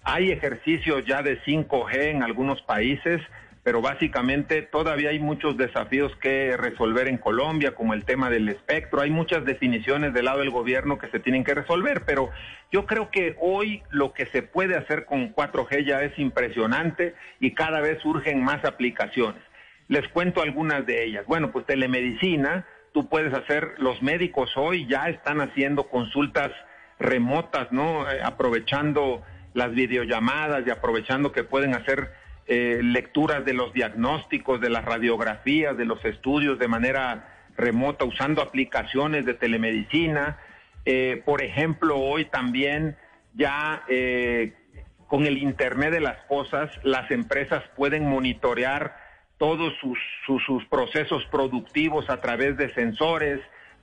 Hay 0.09 0.31
ejercicios 0.31 1.03
ya 1.05 1.21
de 1.21 1.37
5G 1.41 2.11
en 2.11 2.23
algunos 2.23 2.61
países, 2.61 3.19
pero 3.61 3.81
básicamente 3.81 4.61
todavía 4.61 5.09
hay 5.09 5.19
muchos 5.19 5.57
desafíos 5.57 6.15
que 6.21 6.55
resolver 6.55 7.09
en 7.09 7.17
Colombia, 7.17 7.75
como 7.75 7.93
el 7.93 8.05
tema 8.05 8.29
del 8.29 8.47
espectro. 8.47 9.01
Hay 9.01 9.11
muchas 9.11 9.43
definiciones 9.43 10.13
del 10.13 10.23
lado 10.23 10.39
del 10.39 10.49
gobierno 10.49 10.97
que 10.97 11.09
se 11.09 11.19
tienen 11.19 11.43
que 11.43 11.53
resolver, 11.53 12.03
pero 12.05 12.29
yo 12.71 12.85
creo 12.85 13.11
que 13.11 13.35
hoy 13.41 13.83
lo 13.89 14.13
que 14.13 14.27
se 14.27 14.43
puede 14.43 14.77
hacer 14.77 15.03
con 15.03 15.35
4G 15.35 15.85
ya 15.85 16.01
es 16.01 16.17
impresionante 16.17 17.13
y 17.41 17.53
cada 17.53 17.81
vez 17.81 18.01
surgen 18.01 18.41
más 18.41 18.63
aplicaciones. 18.63 19.43
Les 19.89 20.07
cuento 20.07 20.41
algunas 20.41 20.85
de 20.85 21.03
ellas. 21.03 21.25
Bueno, 21.27 21.51
pues 21.51 21.65
telemedicina, 21.65 22.65
tú 22.93 23.09
puedes 23.09 23.33
hacer, 23.33 23.73
los 23.79 24.01
médicos 24.01 24.51
hoy 24.55 24.87
ya 24.87 25.09
están 25.09 25.41
haciendo 25.41 25.89
consultas 25.89 26.51
remotas, 26.97 27.73
¿no? 27.73 28.09
Eh, 28.09 28.21
aprovechando 28.23 29.21
las 29.53 29.73
videollamadas 29.73 30.65
y 30.65 30.69
aprovechando 30.69 31.31
que 31.31 31.43
pueden 31.43 31.73
hacer 31.73 32.11
eh, 32.45 32.79
lecturas 32.83 33.43
de 33.45 33.53
los 33.53 33.73
diagnósticos, 33.73 34.61
de 34.61 34.69
las 34.69 34.85
radiografías, 34.85 35.75
de 35.77 35.85
los 35.85 36.03
estudios 36.05 36.59
de 36.59 36.67
manera 36.67 37.33
remota, 37.57 38.05
usando 38.05 38.41
aplicaciones 38.41 39.25
de 39.25 39.33
telemedicina. 39.33 40.37
Eh, 40.85 41.21
por 41.25 41.41
ejemplo, 41.41 41.97
hoy 41.97 42.25
también 42.25 42.95
ya 43.33 43.83
con 45.07 45.25
el 45.25 45.37
Internet 45.37 45.91
de 45.91 46.01
las 46.01 46.17
Cosas, 46.25 46.69
las 46.83 47.09
empresas 47.11 47.63
pueden 47.75 48.07
monitorear 48.07 48.97
todos 49.37 49.73
sus, 49.79 49.97
sus 50.45 50.65
procesos 50.65 51.23
productivos 51.31 52.09
a 52.09 52.19
través 52.21 52.57
de 52.57 52.73
sensores, 52.73 53.39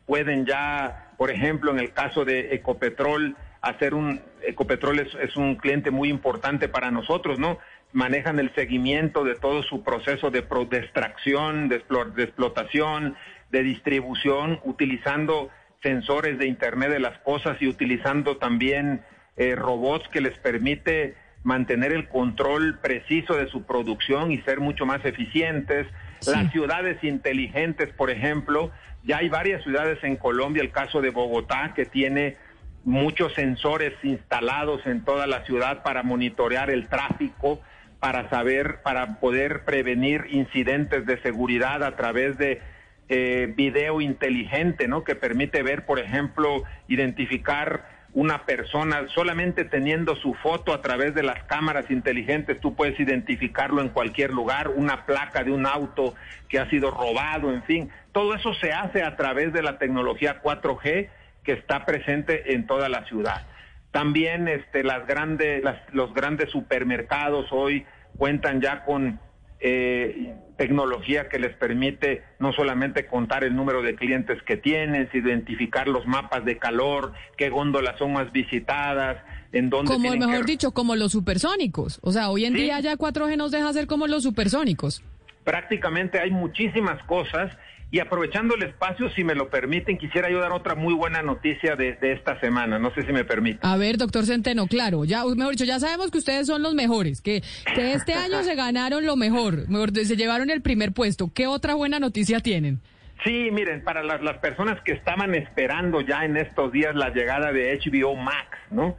pueden 0.07 0.47
ya, 0.47 1.13
por 1.17 1.31
ejemplo, 1.31 1.71
en 1.71 1.79
el 1.79 1.93
caso 1.93 2.25
de 2.25 2.55
Ecopetrol, 2.55 3.37
hacer 3.65 3.95
un, 3.95 4.21
Ecopetrol 4.43 5.01
es, 5.01 5.37
un 5.37 5.57
cliente 5.57 5.91
muy 5.91 6.09
importante 6.09 6.69
para 6.69 6.91
nosotros, 6.91 7.39
¿no? 7.39 7.59
Manejan 7.93 8.39
el 8.39 8.55
seguimiento 8.55 9.25
de 9.25 9.37
todo 9.37 9.63
su 9.63 9.83
proceso 9.83 10.31
de, 10.31 10.43
de 10.43 10.79
extracción, 10.79 11.69
de, 11.69 11.77
explotación, 11.77 13.17
de 13.51 13.63
distribución, 13.63 14.61
utilizando 14.65 15.51
sensores 15.83 16.39
de 16.39 16.47
Internet 16.47 16.91
de 16.91 17.01
las 17.01 17.19
Cosas 17.21 17.57
y 17.61 17.69
utilizando 17.69 18.37
también 18.37 19.03
eh, 19.37 19.55
robots 19.55 20.09
que 20.09 20.21
les 20.21 20.37
permite 20.39 21.15
mantener 21.43 21.93
el 21.93 22.09
control 22.09 22.79
preciso 22.81 23.37
de 23.37 23.49
su 23.49 23.65
producción 23.65 24.33
y 24.33 24.39
ser 24.43 24.61
mucho 24.61 24.87
más 24.87 25.05
eficientes. 25.05 25.87
Las 26.27 26.51
ciudades 26.53 27.05
inteligentes, 27.05 27.91
por 27.91 28.11
ejemplo, 28.11 28.71
ya 29.05 29.19
hay 29.19 29.29
varias 29.29 29.63
ciudades 29.63 29.99
en 30.03 30.17
Colombia, 30.17 30.63
el 30.63 30.71
caso 30.71 31.03
de 31.03 31.11
Bogotá, 31.11 31.75
que 31.77 31.85
tiene 31.85 32.39
muchos 32.85 33.33
sensores 33.35 33.93
instalados 34.03 34.87
en 34.87 35.05
toda 35.05 35.27
la 35.27 35.45
ciudad 35.45 35.83
para 35.83 36.03
monitorear 36.03 36.71
el 36.71 36.89
tráfico, 36.89 37.61
para 37.99 38.29
saber, 38.29 38.83
para 38.83 39.19
poder 39.21 39.65
prevenir 39.65 40.27
incidentes 40.31 41.07
de 41.07 41.21
seguridad 41.23 41.83
a 41.83 41.97
través 41.97 42.37
de 42.37 42.61
eh, 43.09 43.53
video 43.57 44.01
inteligente, 44.01 44.89
¿no? 44.89 45.05
Que 45.05 45.15
permite 45.15 45.63
ver, 45.63 45.87
por 45.87 45.99
ejemplo, 45.99 46.65
identificar 46.89 47.89
una 48.15 48.47
persona 48.47 49.09
solamente 49.13 49.65
teniendo 49.65 50.15
su 50.15 50.35
foto 50.35 50.73
a 50.73 50.81
través 50.81 51.15
de 51.15 51.25
las 51.25 51.43
cámaras 51.45 51.91
inteligentes, 51.91 52.61
tú 52.61 52.77
puedes 52.77 52.99
identificarlo 53.01 53.83
en 53.83 53.89
cualquier 53.89 54.31
lugar, 54.31 54.69
una 54.69 55.05
placa 55.05 55.43
de 55.43 55.51
un 55.51 55.67
auto 55.67 56.15
que 56.49 56.61
ha 56.61 56.71
sido 56.71 56.93
robado, 56.93 57.53
en 57.53 57.65
fin, 57.65 57.91
todo 58.13 58.35
eso 58.35 58.55
se 58.55 58.73
hace 58.73 59.03
a 59.03 59.17
través 59.17 59.53
de 59.53 59.63
la 59.63 59.79
tecnología 59.79 60.41
4G 60.43 61.09
que 61.45 61.53
está 61.53 61.85
presente 61.85 62.55
en 62.55 62.67
toda 62.67 62.89
la 62.89 63.07
ciudad. 63.07 63.47
También 63.91 64.49
este, 64.49 64.83
las 64.83 65.07
grandes, 65.07 65.63
los 65.93 66.13
grandes 66.15 66.51
supermercados 66.51 67.47
hoy 67.53 67.87
cuentan 68.17 68.61
ya 68.61 68.85
con 68.85 69.21
eh, 69.61 70.35
tecnología 70.57 71.29
que 71.29 71.39
les 71.39 71.55
permite 71.57 72.23
no 72.39 72.53
solamente 72.53 73.07
contar 73.07 73.45
el 73.45 73.55
número 73.55 73.83
de 73.83 73.95
clientes 73.95 74.43
que 74.43 74.57
tienen, 74.57 75.09
identificar 75.13 75.89
los 75.89 76.07
mapas 76.07 76.45
de 76.45 76.59
calor, 76.59 77.13
qué 77.37 77.51
góndolas 77.51 77.99
son 77.99 78.13
más 78.13 78.31
visitadas, 78.33 79.17
en 79.53 79.71
dónde... 79.71 79.93
Como 79.93 80.11
mejor 80.17 80.45
dicho, 80.45 80.73
como 80.73 80.97
los 80.97 81.13
supersónicos. 81.13 81.99
O 82.03 82.13
sea, 82.13 82.31
hoy 82.31 82.45
en 82.45 82.55
día 82.55 82.81
ya 82.81 82.97
4G 82.97 83.37
nos 83.37 83.53
deja 83.53 83.69
hacer 83.69 83.87
como 83.87 84.07
los 84.07 84.23
supersónicos. 84.23 85.03
Prácticamente 85.45 86.21
hay 86.21 86.31
muchísimas 86.31 87.03
cosas 87.05 87.57
y 87.95 88.01
aprovechando 88.01 88.57
el 88.57 88.65
espacio, 88.65 89.09
si 89.11 89.23
me 89.23 89.37
lo 89.37 89.51
permiten, 89.51 89.99
quisiera 89.99 90.29
yo 90.29 90.41
dar 90.41 90.51
otra 90.51 90.75
muy 90.75 90.93
buena 90.95 91.23
noticia 91.23 91.77
de, 91.77 91.97
esta 92.03 92.41
semana. 92.41 92.77
No 92.77 92.93
sé 92.93 93.07
si 93.07 93.13
me 93.13 93.25
permite. 93.25 93.61
A 93.63 93.77
ver, 93.77 93.99
doctor 93.99 94.27
Centeno, 94.27 94.67
claro, 94.67 95.05
ya, 95.05 95.23
mejor 95.25 95.53
dicho, 95.53 95.65
ya 95.65 95.79
sabemos 95.79 96.11
que 96.11 96.19
ustedes 96.19 96.49
son 96.49 96.61
los 96.61 96.75
mejores, 96.75 97.21
que, 97.21 97.45
que 97.73 97.93
este 97.93 98.15
año 98.15 98.43
se 98.43 98.57
ganaron 98.57 99.07
lo 99.07 99.15
mejor, 99.15 99.69
mejor, 99.69 99.93
se 99.95 100.17
llevaron 100.17 100.51
el 100.51 100.61
primer 100.61 100.91
puesto. 100.91 101.31
¿Qué 101.33 101.47
otra 101.47 101.75
buena 101.75 102.01
noticia 102.01 102.41
tienen? 102.41 102.81
Sí, 103.23 103.51
miren, 103.53 103.85
para 103.85 104.03
las, 104.03 104.21
las 104.23 104.39
personas 104.39 104.83
que 104.83 104.91
estaban 104.91 105.37
esperando 105.37 106.01
ya 106.01 106.25
en 106.25 106.37
estos 106.37 106.73
días 106.73 106.97
la 106.97 107.11
llegada 107.11 107.53
de 107.53 107.79
HBO 107.79 108.17
Max, 108.17 108.59
¿no? 108.73 108.97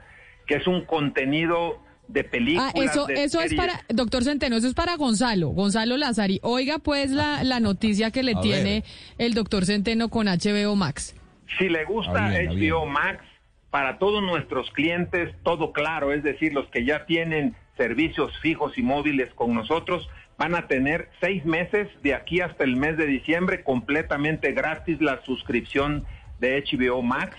Que 0.48 0.56
es 0.56 0.68
un 0.68 0.86
contenido 0.86 1.84
de 2.08 2.24
películas. 2.24 2.74
Ah, 2.76 2.82
eso, 2.82 3.10
eso 3.10 3.42
es 3.42 3.54
para, 3.54 3.84
doctor 3.90 4.24
Centeno, 4.24 4.56
eso 4.56 4.68
es 4.68 4.74
para 4.74 4.96
Gonzalo, 4.96 5.50
Gonzalo 5.50 5.98
Lazari. 5.98 6.40
Oiga 6.44 6.80
pues 6.80 7.12
la, 7.12 7.44
la 7.44 7.60
noticia 7.60 8.12
que 8.12 8.24
le 8.24 8.36
tiene 8.36 8.84
el 9.18 9.34
doctor 9.34 9.66
Centeno 9.66 10.10
con 10.10 10.28
HBO 10.28 10.76
Max. 10.76 11.16
Si 11.58 11.70
le 11.70 11.86
gusta 11.86 12.32
HBO 12.32 12.86
Max, 12.86 13.24
para 13.70 13.98
todos 13.98 14.24
nuestros 14.24 14.72
clientes, 14.72 15.36
todo 15.44 15.74
claro, 15.74 16.14
es 16.14 16.24
decir, 16.24 16.54
los 16.54 16.68
que 16.70 16.86
ya 16.86 17.06
tienen 17.06 17.56
servicios 17.76 18.32
fijos 18.40 18.78
y 18.78 18.82
móviles 18.82 19.34
con 19.34 19.54
nosotros, 19.54 20.08
van 20.38 20.56
a 20.56 20.68
tener 20.68 21.10
seis 21.20 21.46
meses 21.46 21.90
de 22.02 22.14
aquí 22.14 22.42
hasta 22.42 22.64
el 22.64 22.78
mes 22.78 22.98
de 22.98 23.06
diciembre 23.06 23.64
completamente 23.64 24.54
gratis 24.54 25.02
la 25.02 25.22
suscripción 25.26 26.06
de 26.40 26.64
HBO 26.64 27.02
Max 27.02 27.36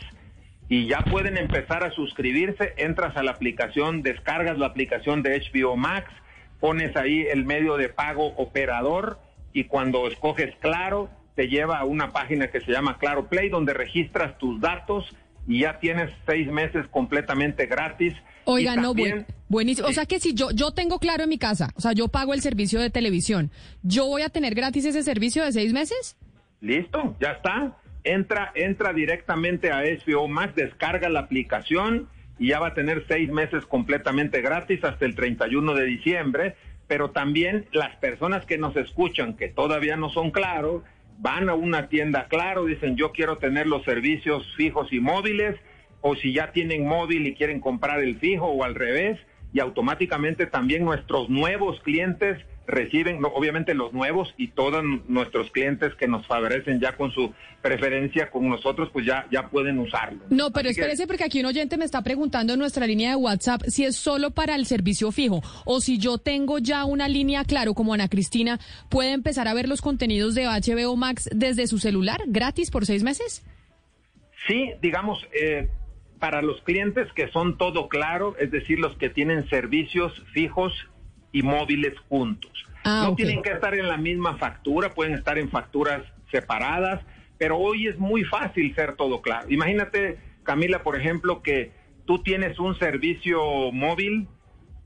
y 0.68 0.88
ya 0.88 0.98
pueden 1.10 1.36
empezar 1.36 1.84
a 1.84 1.90
suscribirse. 1.92 2.74
Entras 2.76 3.16
a 3.16 3.22
la 3.22 3.32
aplicación, 3.32 4.02
descargas 4.02 4.58
la 4.58 4.66
aplicación 4.66 5.22
de 5.22 5.40
HBO 5.40 5.76
Max, 5.76 6.10
pones 6.60 6.96
ahí 6.96 7.22
el 7.22 7.44
medio 7.44 7.76
de 7.76 7.88
pago 7.88 8.28
operador 8.36 9.18
y 9.52 9.64
cuando 9.64 10.06
escoges 10.08 10.54
Claro, 10.60 11.08
te 11.34 11.48
lleva 11.48 11.78
a 11.78 11.84
una 11.84 12.12
página 12.12 12.48
que 12.48 12.60
se 12.60 12.72
llama 12.72 12.98
Claro 12.98 13.28
Play, 13.28 13.48
donde 13.48 13.74
registras 13.74 14.36
tus 14.38 14.60
datos 14.60 15.14
y 15.46 15.60
ya 15.60 15.78
tienes 15.78 16.10
seis 16.26 16.48
meses 16.48 16.86
completamente 16.90 17.66
gratis. 17.66 18.14
Oiga, 18.44 18.74
no, 18.76 18.94
buenísimo. 19.48 19.88
O 19.88 19.92
sea 19.92 20.06
que 20.06 20.18
si 20.18 20.34
yo, 20.34 20.50
yo 20.50 20.72
tengo 20.72 20.98
Claro 20.98 21.24
en 21.24 21.28
mi 21.28 21.38
casa, 21.38 21.70
o 21.76 21.80
sea, 21.80 21.92
yo 21.92 22.08
pago 22.08 22.34
el 22.34 22.40
servicio 22.40 22.80
de 22.80 22.90
televisión, 22.90 23.50
¿yo 23.82 24.06
voy 24.06 24.22
a 24.22 24.28
tener 24.28 24.54
gratis 24.54 24.84
ese 24.84 25.02
servicio 25.02 25.44
de 25.44 25.52
seis 25.52 25.72
meses? 25.72 26.16
Listo, 26.60 27.16
ya 27.20 27.32
está 27.32 27.76
entra, 28.06 28.52
entra 28.54 28.92
directamente 28.92 29.70
a 29.70 29.82
HBO 29.82 30.28
Max, 30.28 30.54
descarga 30.54 31.08
la 31.08 31.20
aplicación 31.20 32.08
y 32.38 32.48
ya 32.48 32.60
va 32.60 32.68
a 32.68 32.74
tener 32.74 33.04
seis 33.08 33.30
meses 33.30 33.66
completamente 33.66 34.40
gratis 34.40 34.82
hasta 34.84 35.04
el 35.04 35.14
31 35.14 35.74
de 35.74 35.84
diciembre. 35.84 36.56
Pero 36.86 37.10
también 37.10 37.66
las 37.72 37.96
personas 37.96 38.46
que 38.46 38.58
nos 38.58 38.76
escuchan, 38.76 39.36
que 39.36 39.48
todavía 39.48 39.96
no 39.96 40.08
son 40.10 40.30
claros, 40.30 40.82
van 41.18 41.48
a 41.48 41.54
una 41.54 41.88
tienda 41.88 42.26
claro, 42.28 42.64
dicen 42.64 42.96
yo 42.96 43.10
quiero 43.10 43.38
tener 43.38 43.66
los 43.66 43.84
servicios 43.84 44.54
fijos 44.56 44.92
y 44.92 45.00
móviles, 45.00 45.56
o 46.00 46.14
si 46.14 46.32
ya 46.32 46.52
tienen 46.52 46.86
móvil 46.86 47.26
y 47.26 47.34
quieren 47.34 47.60
comprar 47.60 48.00
el 48.00 48.18
fijo 48.18 48.46
o 48.46 48.62
al 48.62 48.76
revés, 48.76 49.18
y 49.56 49.60
automáticamente 49.60 50.44
también 50.44 50.84
nuestros 50.84 51.30
nuevos 51.30 51.80
clientes 51.80 52.44
reciben, 52.66 53.24
obviamente 53.24 53.72
los 53.72 53.94
nuevos 53.94 54.34
y 54.36 54.48
todos 54.48 54.84
nuestros 55.08 55.50
clientes 55.50 55.94
que 55.94 56.06
nos 56.06 56.26
favorecen 56.26 56.78
ya 56.78 56.94
con 56.94 57.10
su 57.10 57.32
preferencia 57.62 58.30
con 58.30 58.50
nosotros, 58.50 58.90
pues 58.92 59.06
ya, 59.06 59.26
ya 59.32 59.48
pueden 59.48 59.78
usarlo. 59.78 60.24
No, 60.28 60.52
pero 60.52 60.68
espérese 60.68 61.06
porque 61.06 61.24
aquí 61.24 61.40
un 61.40 61.46
oyente 61.46 61.78
me 61.78 61.86
está 61.86 62.02
preguntando 62.02 62.52
en 62.52 62.58
nuestra 62.58 62.86
línea 62.86 63.10
de 63.10 63.16
WhatsApp 63.16 63.62
si 63.68 63.86
es 63.86 63.96
solo 63.96 64.30
para 64.32 64.56
el 64.56 64.66
servicio 64.66 65.10
fijo 65.10 65.40
o 65.64 65.80
si 65.80 65.96
yo 65.96 66.18
tengo 66.18 66.58
ya 66.58 66.84
una 66.84 67.08
línea 67.08 67.42
claro 67.44 67.72
como 67.72 67.94
Ana 67.94 68.08
Cristina, 68.08 68.60
¿puede 68.90 69.12
empezar 69.12 69.48
a 69.48 69.54
ver 69.54 69.70
los 69.70 69.80
contenidos 69.80 70.34
de 70.34 70.44
HBO 70.44 70.96
Max 70.96 71.30
desde 71.32 71.66
su 71.66 71.78
celular 71.78 72.20
gratis 72.26 72.70
por 72.70 72.84
seis 72.84 73.02
meses? 73.02 73.42
Sí, 74.46 74.72
digamos, 74.82 75.18
eh, 75.32 75.70
para 76.18 76.42
los 76.42 76.60
clientes 76.62 77.12
que 77.12 77.28
son 77.28 77.58
todo 77.58 77.88
claro, 77.88 78.36
es 78.38 78.50
decir, 78.50 78.78
los 78.78 78.96
que 78.96 79.10
tienen 79.10 79.48
servicios 79.48 80.24
fijos 80.32 80.72
y 81.32 81.42
móviles 81.42 81.98
juntos. 82.08 82.52
Ah, 82.84 83.04
no 83.08 83.16
tienen 83.16 83.42
que 83.42 83.50
estar 83.50 83.74
en 83.74 83.88
la 83.88 83.96
misma 83.96 84.36
factura, 84.38 84.94
pueden 84.94 85.14
estar 85.14 85.38
en 85.38 85.50
facturas 85.50 86.02
separadas, 86.30 87.02
pero 87.38 87.58
hoy 87.58 87.88
es 87.88 87.98
muy 87.98 88.24
fácil 88.24 88.74
ser 88.74 88.96
todo 88.96 89.20
claro. 89.20 89.46
Imagínate, 89.50 90.18
Camila, 90.44 90.82
por 90.82 90.96
ejemplo, 90.96 91.42
que 91.42 91.72
tú 92.06 92.22
tienes 92.22 92.58
un 92.58 92.78
servicio 92.78 93.72
móvil 93.72 94.28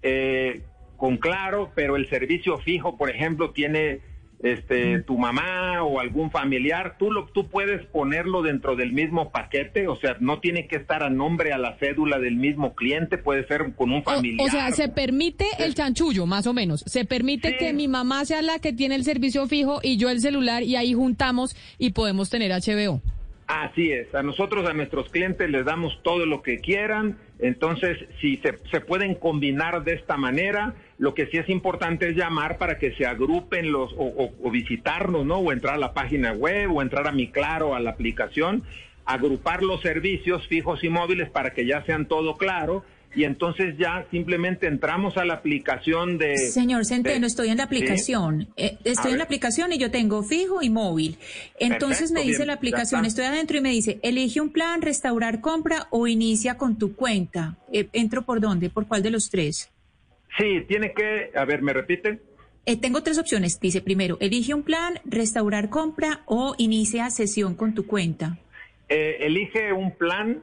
eh, 0.02 0.62
con 0.96 1.18
claro, 1.18 1.70
pero 1.74 1.96
el 1.96 2.08
servicio 2.08 2.58
fijo, 2.58 2.96
por 2.96 3.10
ejemplo, 3.10 3.50
tiene 3.50 4.00
este, 4.42 5.00
tu 5.02 5.18
mamá 5.18 5.82
o 5.82 6.00
algún 6.00 6.30
familiar, 6.30 6.96
tú 6.98 7.12
lo, 7.12 7.26
tú 7.26 7.48
puedes 7.48 7.84
ponerlo 7.86 8.42
dentro 8.42 8.74
del 8.74 8.92
mismo 8.92 9.30
paquete, 9.30 9.86
o 9.86 9.96
sea, 9.96 10.16
no 10.20 10.40
tiene 10.40 10.66
que 10.66 10.76
estar 10.76 11.02
a 11.02 11.10
nombre 11.10 11.52
a 11.52 11.58
la 11.58 11.76
cédula 11.78 12.18
del 12.18 12.36
mismo 12.36 12.74
cliente, 12.74 13.18
puede 13.18 13.46
ser 13.46 13.74
con 13.74 13.92
un 13.92 14.02
familiar. 14.02 14.46
O, 14.46 14.50
sea, 14.50 14.70
se 14.72 14.88
permite 14.88 15.44
el 15.58 15.74
chanchullo, 15.74 16.26
más 16.26 16.46
o 16.46 16.54
menos. 16.54 16.82
Se 16.86 17.04
permite 17.04 17.56
que 17.58 17.72
mi 17.72 17.88
mamá 17.88 18.24
sea 18.24 18.40
la 18.40 18.58
que 18.58 18.72
tiene 18.72 18.94
el 18.94 19.04
servicio 19.04 19.46
fijo 19.46 19.80
y 19.82 19.98
yo 19.98 20.08
el 20.08 20.20
celular 20.20 20.62
y 20.62 20.76
ahí 20.76 20.94
juntamos 20.94 21.54
y 21.78 21.90
podemos 21.90 22.30
tener 22.30 22.50
HBO. 22.50 23.02
Así 23.46 23.90
es, 23.90 24.14
a 24.14 24.22
nosotros, 24.22 24.68
a 24.68 24.72
nuestros 24.72 25.10
clientes 25.10 25.50
les 25.50 25.64
damos 25.64 26.00
todo 26.04 26.24
lo 26.24 26.40
que 26.40 26.60
quieran, 26.60 27.18
entonces 27.42 27.98
si 28.20 28.36
se, 28.38 28.80
pueden 28.80 29.14
combinar 29.14 29.82
de 29.84 29.94
esta 29.94 30.16
manera, 30.16 30.74
lo 30.98 31.14
que 31.14 31.26
sí 31.26 31.38
es 31.38 31.48
importante 31.48 32.08
es 32.10 32.16
llamar 32.16 32.58
para 32.58 32.78
que 32.78 32.92
se 32.92 33.06
agrupen 33.06 33.72
los 33.72 33.92
o, 33.96 34.30
o, 34.42 34.50
visitarnos, 34.50 35.24
¿no? 35.24 35.38
O 35.38 35.52
entrar 35.52 35.74
a 35.74 35.78
la 35.78 35.94
página 35.94 36.32
web 36.32 36.72
o 36.74 36.82
entrar 36.82 37.06
a 37.06 37.12
mi 37.12 37.28
Claro, 37.28 37.74
a 37.74 37.80
la 37.80 37.90
aplicación, 37.90 38.62
agrupar 39.04 39.62
los 39.62 39.80
servicios 39.80 40.46
fijos 40.48 40.84
y 40.84 40.88
móviles 40.88 41.30
para 41.30 41.50
que 41.50 41.66
ya 41.66 41.82
sean 41.84 42.06
todo 42.06 42.36
claro 42.36 42.84
y 43.14 43.24
entonces 43.24 43.76
ya 43.76 44.06
simplemente 44.10 44.68
entramos 44.68 45.16
a 45.16 45.24
la 45.24 45.34
aplicación 45.34 46.16
de... 46.16 46.36
Señor 46.36 46.84
Centeno, 46.84 47.26
estoy 47.26 47.48
en 47.48 47.56
la 47.56 47.64
aplicación. 47.64 48.48
Eh, 48.56 48.78
estoy 48.84 49.12
en 49.12 49.18
la 49.18 49.24
aplicación 49.24 49.72
y 49.72 49.78
yo 49.78 49.90
tengo 49.90 50.22
fijo 50.22 50.62
y 50.62 50.70
móvil. 50.70 51.18
Entonces 51.58 52.12
me 52.12 52.22
dice 52.22 52.46
la 52.46 52.52
aplicación, 52.52 53.04
estoy 53.04 53.24
adentro 53.24 53.56
y 53.58 53.60
me 53.60 53.70
dice, 53.70 53.98
elige 54.02 54.40
un 54.40 54.50
plan, 54.50 54.80
restaurar 54.80 55.40
compra 55.40 55.88
o 55.90 56.06
inicia 56.06 56.56
con 56.56 56.78
tu 56.78 56.94
cuenta. 56.94 57.56
Eh, 57.72 57.88
¿Entro 57.92 58.22
por 58.22 58.40
dónde? 58.40 58.70
¿Por 58.70 58.86
cuál 58.86 59.02
de 59.02 59.10
los 59.10 59.28
tres? 59.28 59.70
Sí, 60.38 60.64
tiene 60.68 60.92
que... 60.92 61.32
A 61.36 61.44
ver, 61.44 61.62
¿me 61.62 61.72
repite? 61.72 62.20
Eh, 62.64 62.76
tengo 62.76 63.02
tres 63.02 63.18
opciones. 63.18 63.58
Dice 63.58 63.80
primero, 63.80 64.18
elige 64.20 64.54
un 64.54 64.62
plan, 64.62 65.00
restaurar 65.04 65.68
compra 65.68 66.20
o 66.26 66.54
inicia 66.58 67.10
sesión 67.10 67.56
con 67.56 67.74
tu 67.74 67.86
cuenta. 67.86 68.38
elige 68.88 69.72
un 69.72 69.96
plan 69.96 70.42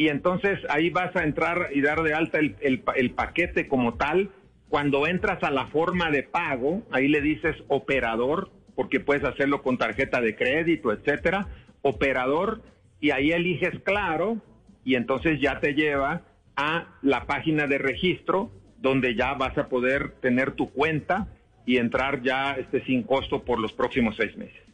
y 0.00 0.08
entonces 0.08 0.58
ahí 0.70 0.88
vas 0.88 1.14
a 1.14 1.24
entrar 1.24 1.68
y 1.74 1.82
dar 1.82 2.02
de 2.02 2.14
alta 2.14 2.38
el, 2.38 2.56
el, 2.62 3.10
paquete 3.10 3.68
como 3.68 3.96
tal. 3.96 4.30
Cuando 4.70 5.06
entras 5.06 5.42
a 5.42 5.50
la 5.50 5.66
forma 5.66 6.10
de 6.10 6.22
pago, 6.22 6.82
ahí 6.90 7.06
le 7.06 7.20
dices 7.20 7.54
operador, 7.68 8.50
porque 8.74 9.00
puedes 9.00 9.24
hacerlo 9.24 9.60
con 9.60 9.76
tarjeta 9.76 10.22
de 10.22 10.34
crédito, 10.36 10.90
etcétera, 10.90 11.48
operador, 11.82 12.62
y 12.98 13.10
ahí 13.10 13.32
eliges 13.32 13.78
claro, 13.80 14.38
y 14.84 14.94
entonces 14.94 15.38
ya 15.38 15.60
te 15.60 15.74
lleva 15.74 16.22
a 16.56 16.96
la 17.02 17.26
página 17.26 17.66
de 17.66 17.76
registro, 17.76 18.50
donde 18.78 19.14
ya 19.14 19.34
vas 19.34 19.58
a 19.58 19.68
poder 19.68 20.12
tener 20.22 20.52
tu 20.52 20.70
cuenta 20.70 21.28
y 21.66 21.76
entrar 21.76 22.22
ya 22.22 22.52
este 22.54 22.82
sin 22.86 23.02
costo 23.02 23.44
por 23.44 23.60
los 23.60 23.74
próximos 23.74 24.16
seis 24.16 24.34
meses. 24.34 24.69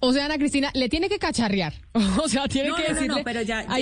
O 0.00 0.12
sea, 0.12 0.26
Ana 0.26 0.38
Cristina, 0.38 0.70
le 0.74 0.88
tiene 0.88 1.08
que 1.08 1.18
cacharrear. 1.18 1.72
O 2.22 2.28
sea, 2.28 2.48
tiene 2.48 2.70
que 2.74 2.92
decirle 2.92 3.22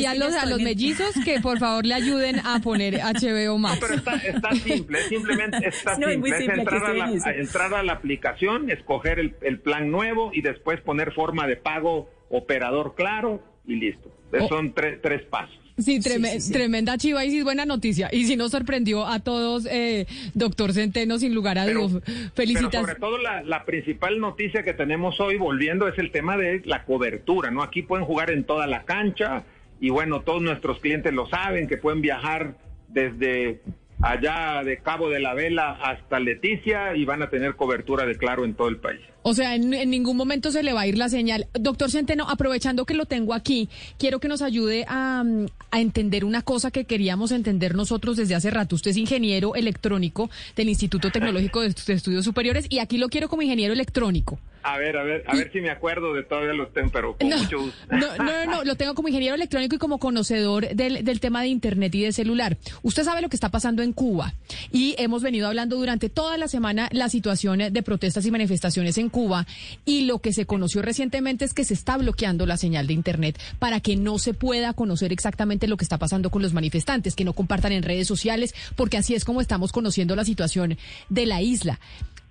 a, 0.06 0.14
los, 0.14 0.34
a 0.34 0.46
los 0.46 0.60
mellizos 0.60 1.14
que 1.24 1.40
por 1.40 1.58
favor 1.58 1.86
le 1.86 1.94
ayuden 1.94 2.40
a 2.44 2.58
poner 2.60 3.00
HBO 3.00 3.58
Max. 3.58 3.80
No, 3.80 3.86
pero 3.86 3.94
está, 3.94 4.16
está 4.16 4.50
simple, 4.54 5.02
simplemente 5.08 5.68
está 5.68 5.96
simple. 5.96 6.36
Es 6.36 6.48
entrar, 6.48 6.84
a 6.84 6.92
la, 6.92 7.10
entrar 7.32 7.74
a 7.74 7.82
la 7.82 7.92
aplicación, 7.94 8.70
escoger 8.70 9.18
el, 9.18 9.36
el, 9.40 9.60
plan 9.60 9.90
nuevo 9.90 10.30
y 10.32 10.42
después 10.42 10.80
poner 10.82 11.12
forma 11.12 11.46
de 11.46 11.56
pago 11.56 12.10
operador 12.28 12.94
claro 12.96 13.42
y 13.66 13.76
listo. 13.76 14.10
Oh. 14.32 14.48
Son 14.48 14.74
tres, 14.74 15.00
tres 15.00 15.22
pasos. 15.22 15.63
Sí, 15.76 16.00
tremenda 16.00 16.96
chiva 16.98 17.24
y 17.24 17.30
sí, 17.30 17.42
buena 17.42 17.64
noticia. 17.64 18.08
Y 18.12 18.26
si 18.26 18.36
nos 18.36 18.52
sorprendió 18.52 19.06
a 19.06 19.18
todos, 19.18 19.66
eh, 19.66 20.06
doctor 20.34 20.72
Centeno, 20.72 21.18
sin 21.18 21.34
lugar 21.34 21.58
a 21.58 21.66
dudas. 21.66 22.02
Felicitaciones. 22.34 22.80
sobre 22.80 23.00
todo 23.00 23.18
la, 23.18 23.42
la, 23.42 23.64
principal 23.64 24.20
noticia 24.20 24.62
que 24.62 24.72
tenemos 24.72 25.18
hoy, 25.18 25.36
volviendo, 25.36 25.88
es 25.88 25.98
el 25.98 26.12
tema 26.12 26.36
de 26.36 26.62
la 26.64 26.84
cobertura, 26.84 27.50
¿no? 27.50 27.62
Aquí 27.62 27.82
pueden 27.82 28.06
jugar 28.06 28.30
en 28.30 28.44
toda 28.44 28.68
la 28.68 28.84
cancha 28.84 29.44
y 29.80 29.90
bueno, 29.90 30.20
todos 30.20 30.40
nuestros 30.40 30.78
clientes 30.78 31.12
lo 31.12 31.26
saben, 31.26 31.66
que 31.66 31.76
pueden 31.76 32.00
viajar 32.00 32.56
desde 32.88 33.60
allá 34.04 34.62
de 34.62 34.78
Cabo 34.78 35.08
de 35.08 35.20
la 35.20 35.34
Vela 35.34 35.78
hasta 35.82 36.20
Leticia 36.20 36.94
y 36.94 37.04
van 37.04 37.22
a 37.22 37.30
tener 37.30 37.56
cobertura 37.56 38.04
de 38.04 38.16
Claro 38.16 38.44
en 38.44 38.54
todo 38.54 38.68
el 38.68 38.76
país. 38.76 39.00
O 39.22 39.32
sea, 39.32 39.54
en, 39.54 39.70
ningún 39.70 40.18
momento 40.18 40.50
se 40.50 40.62
le 40.62 40.74
va 40.74 40.82
a 40.82 40.86
ir 40.86 40.98
la 40.98 41.08
señal. 41.08 41.46
Doctor 41.54 41.90
Centeno, 41.90 42.28
aprovechando 42.28 42.84
que 42.84 42.92
lo 42.92 43.06
tengo 43.06 43.32
aquí, 43.32 43.70
quiero 43.98 44.20
que 44.20 44.28
nos 44.28 44.42
ayude 44.42 44.84
a, 44.86 45.24
a, 45.70 45.80
entender 45.80 46.26
una 46.26 46.42
cosa 46.42 46.70
que 46.70 46.84
queríamos 46.84 47.32
entender 47.32 47.74
nosotros 47.74 48.18
desde 48.18 48.34
hace 48.34 48.50
rato. 48.50 48.76
Usted 48.76 48.90
es 48.90 48.98
ingeniero 48.98 49.54
electrónico 49.54 50.28
del 50.54 50.68
Instituto 50.68 51.10
Tecnológico 51.10 51.62
de 51.62 51.68
Estudios 51.68 52.24
Superiores 52.24 52.66
y 52.68 52.80
aquí 52.80 52.98
lo 52.98 53.08
quiero 53.08 53.28
como 53.28 53.40
ingeniero 53.40 53.72
electrónico. 53.72 54.38
A 54.64 54.78
ver, 54.78 54.96
a 54.96 55.02
ver, 55.04 55.22
a 55.26 55.36
ver 55.36 55.52
si 55.52 55.60
me 55.60 55.68
acuerdo 55.68 56.14
de 56.14 56.22
todavía 56.22 56.54
los 56.54 56.72
temas, 56.72 56.90
pero 56.90 57.18
con 57.18 57.28
mucho 57.28 57.60
gusto. 57.60 57.76
No, 57.90 58.16
no, 58.16 58.46
no, 58.46 58.64
lo 58.64 58.76
tengo 58.76 58.94
como 58.94 59.08
ingeniero 59.08 59.34
electrónico 59.34 59.76
y 59.76 59.78
como 59.78 59.98
conocedor 59.98 60.66
del, 60.74 61.04
del 61.04 61.20
tema 61.20 61.42
de 61.42 61.48
Internet 61.48 61.94
y 61.94 62.00
de 62.00 62.12
celular. 62.12 62.56
Usted 62.82 63.04
sabe 63.04 63.20
lo 63.20 63.28
que 63.28 63.36
está 63.36 63.50
pasando 63.50 63.82
en 63.82 63.92
Cuba 63.92 64.32
y 64.72 64.94
hemos 64.96 65.22
venido 65.22 65.48
hablando 65.48 65.76
durante 65.76 66.08
toda 66.08 66.38
la 66.38 66.48
semana 66.48 66.88
la 66.92 67.10
situación 67.10 67.58
de 67.70 67.82
protestas 67.82 68.24
y 68.24 68.30
manifestaciones 68.30 68.96
en 68.96 69.10
Cuba 69.10 69.46
y 69.84 70.06
lo 70.06 70.20
que 70.20 70.32
se 70.32 70.46
conoció 70.46 70.80
recientemente 70.80 71.44
es 71.44 71.52
que 71.52 71.64
se 71.64 71.74
está 71.74 71.98
bloqueando 71.98 72.46
la 72.46 72.56
señal 72.56 72.86
de 72.86 72.94
Internet 72.94 73.38
para 73.58 73.80
que 73.80 73.96
no 73.96 74.18
se 74.18 74.32
pueda 74.32 74.72
conocer 74.72 75.12
exactamente 75.12 75.68
lo 75.68 75.76
que 75.76 75.84
está 75.84 75.98
pasando 75.98 76.30
con 76.30 76.40
los 76.40 76.54
manifestantes, 76.54 77.14
que 77.14 77.24
no 77.24 77.34
compartan 77.34 77.72
en 77.72 77.82
redes 77.82 78.08
sociales, 78.08 78.54
porque 78.76 78.96
así 78.96 79.14
es 79.14 79.26
como 79.26 79.42
estamos 79.42 79.72
conociendo 79.72 80.16
la 80.16 80.24
situación 80.24 80.78
de 81.10 81.26
la 81.26 81.42
isla 81.42 81.78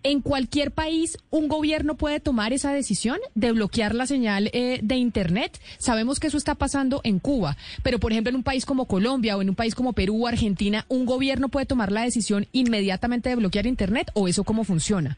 en 0.04 0.22
cualquier 0.22 0.72
país 0.72 1.18
un 1.30 1.48
gobierno 1.48 1.96
puede 1.96 2.20
tomar 2.20 2.54
esa 2.54 2.74
decisión 2.74 3.18
de 3.36 3.52
bloquear 3.52 3.96
la 3.96 4.06
señal 4.06 4.50
eh, 4.54 4.80
de 4.82 4.96
Internet. 4.96 5.60
Sabemos 5.78 6.20
que 6.20 6.28
eso 6.28 6.38
está 6.38 6.56
pasando 6.56 7.02
en 7.04 7.20
Cuba, 7.20 7.58
pero 7.82 8.00
por 8.00 8.12
ejemplo 8.12 8.30
en 8.30 8.36
un 8.36 8.44
país 8.44 8.66
como 8.66 8.88
Colombia 8.88 9.38
o 9.38 9.42
en 9.42 9.50
un 9.50 9.56
país 9.56 9.76
como 9.76 9.94
Perú 9.94 10.26
o 10.26 10.28
Argentina, 10.28 10.86
¿un 10.89 11.06
gobierno 11.06 11.50
puede 11.50 11.66
tomar 11.66 11.92
la 11.92 12.04
decisión 12.04 12.48
inmediatamente 12.52 13.30
de 13.30 13.36
bloquear 13.36 13.66
Internet 13.66 14.12
o 14.13 14.28
eso 14.28 14.44
cómo 14.44 14.63
funciona? 14.63 15.18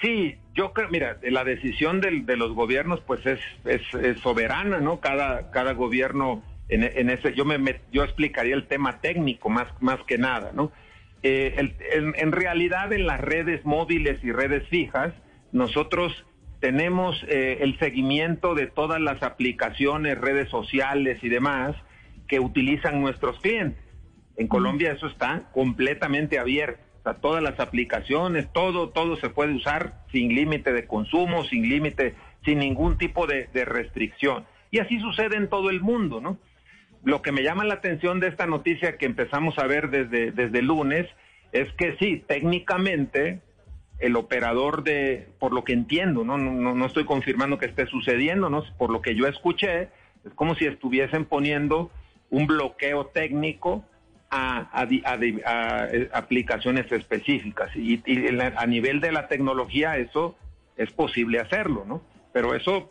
Sí, 0.00 0.36
yo 0.54 0.72
creo, 0.72 0.88
mira, 0.88 1.18
la 1.22 1.44
decisión 1.44 2.00
de 2.00 2.36
los 2.36 2.52
gobiernos 2.54 3.00
pues 3.06 3.24
es, 3.26 3.40
es, 3.64 3.82
soberana, 4.20 4.80
¿no? 4.80 5.00
Cada, 5.00 5.50
cada 5.50 5.72
gobierno 5.72 6.42
en, 6.68 6.84
en, 6.84 7.10
ese, 7.10 7.34
yo 7.34 7.44
me, 7.44 7.80
yo 7.92 8.02
explicaría 8.02 8.54
el 8.54 8.66
tema 8.66 9.00
técnico 9.00 9.50
más, 9.50 9.68
más 9.80 10.00
que 10.06 10.16
nada, 10.16 10.52
¿no? 10.54 10.72
Eh, 11.22 11.74
en, 11.92 12.32
realidad 12.32 12.92
en 12.92 13.06
las 13.06 13.20
redes 13.20 13.64
móviles 13.64 14.22
y 14.24 14.32
redes 14.32 14.66
fijas, 14.68 15.12
nosotros 15.52 16.24
tenemos 16.60 17.22
eh, 17.28 17.58
el 17.60 17.78
seguimiento 17.78 18.54
de 18.54 18.66
todas 18.66 19.00
las 19.00 19.22
aplicaciones, 19.22 20.18
redes 20.18 20.48
sociales 20.48 21.18
y 21.22 21.28
demás 21.28 21.76
que 22.26 22.40
utilizan 22.40 23.00
nuestros 23.00 23.38
clientes. 23.40 23.82
En 24.36 24.46
Colombia 24.46 24.92
eso 24.92 25.06
está 25.06 25.50
completamente 25.52 26.38
abierto. 26.38 26.80
O 27.00 27.02
sea, 27.02 27.14
todas 27.14 27.42
las 27.42 27.58
aplicaciones, 27.60 28.50
todo, 28.52 28.90
todo 28.90 29.16
se 29.16 29.30
puede 29.30 29.54
usar 29.54 30.04
sin 30.12 30.34
límite 30.34 30.72
de 30.72 30.86
consumo, 30.86 31.44
sin 31.44 31.68
límite, 31.68 32.14
sin 32.44 32.58
ningún 32.58 32.98
tipo 32.98 33.26
de, 33.26 33.48
de 33.52 33.64
restricción. 33.64 34.44
Y 34.70 34.78
así 34.78 35.00
sucede 35.00 35.36
en 35.36 35.48
todo 35.48 35.70
el 35.70 35.80
mundo, 35.80 36.20
¿no? 36.20 36.38
Lo 37.04 37.22
que 37.22 37.32
me 37.32 37.42
llama 37.42 37.64
la 37.64 37.74
atención 37.74 38.20
de 38.20 38.28
esta 38.28 38.46
noticia 38.46 38.96
que 38.98 39.06
empezamos 39.06 39.58
a 39.58 39.66
ver 39.66 39.90
desde, 39.90 40.32
desde 40.32 40.62
lunes 40.62 41.06
es 41.52 41.72
que 41.74 41.96
sí, 41.98 42.22
técnicamente 42.26 43.40
el 43.98 44.16
operador 44.16 44.82
de, 44.82 45.28
por 45.38 45.52
lo 45.52 45.64
que 45.64 45.72
entiendo, 45.72 46.24
¿no? 46.24 46.38
No, 46.38 46.74
no 46.74 46.86
estoy 46.86 47.04
confirmando 47.04 47.58
que 47.58 47.66
esté 47.66 47.86
sucediendo, 47.86 48.48
¿no? 48.48 48.64
por 48.78 48.90
lo 48.90 49.02
que 49.02 49.14
yo 49.14 49.26
escuché, 49.26 49.88
es 50.24 50.32
como 50.34 50.54
si 50.54 50.66
estuviesen 50.66 51.26
poniendo 51.26 51.90
un 52.30 52.46
bloqueo 52.46 53.06
técnico 53.06 53.84
a, 54.30 54.68
a, 54.72 56.18
aplicaciones 56.18 56.90
específicas. 56.92 57.74
Y, 57.76 58.02
y, 58.06 58.38
a 58.38 58.66
nivel 58.66 59.00
de 59.00 59.12
la 59.12 59.28
tecnología 59.28 59.96
eso 59.98 60.36
es 60.76 60.90
posible 60.92 61.40
hacerlo, 61.40 61.84
¿no? 61.86 62.02
Pero 62.32 62.54
eso, 62.54 62.90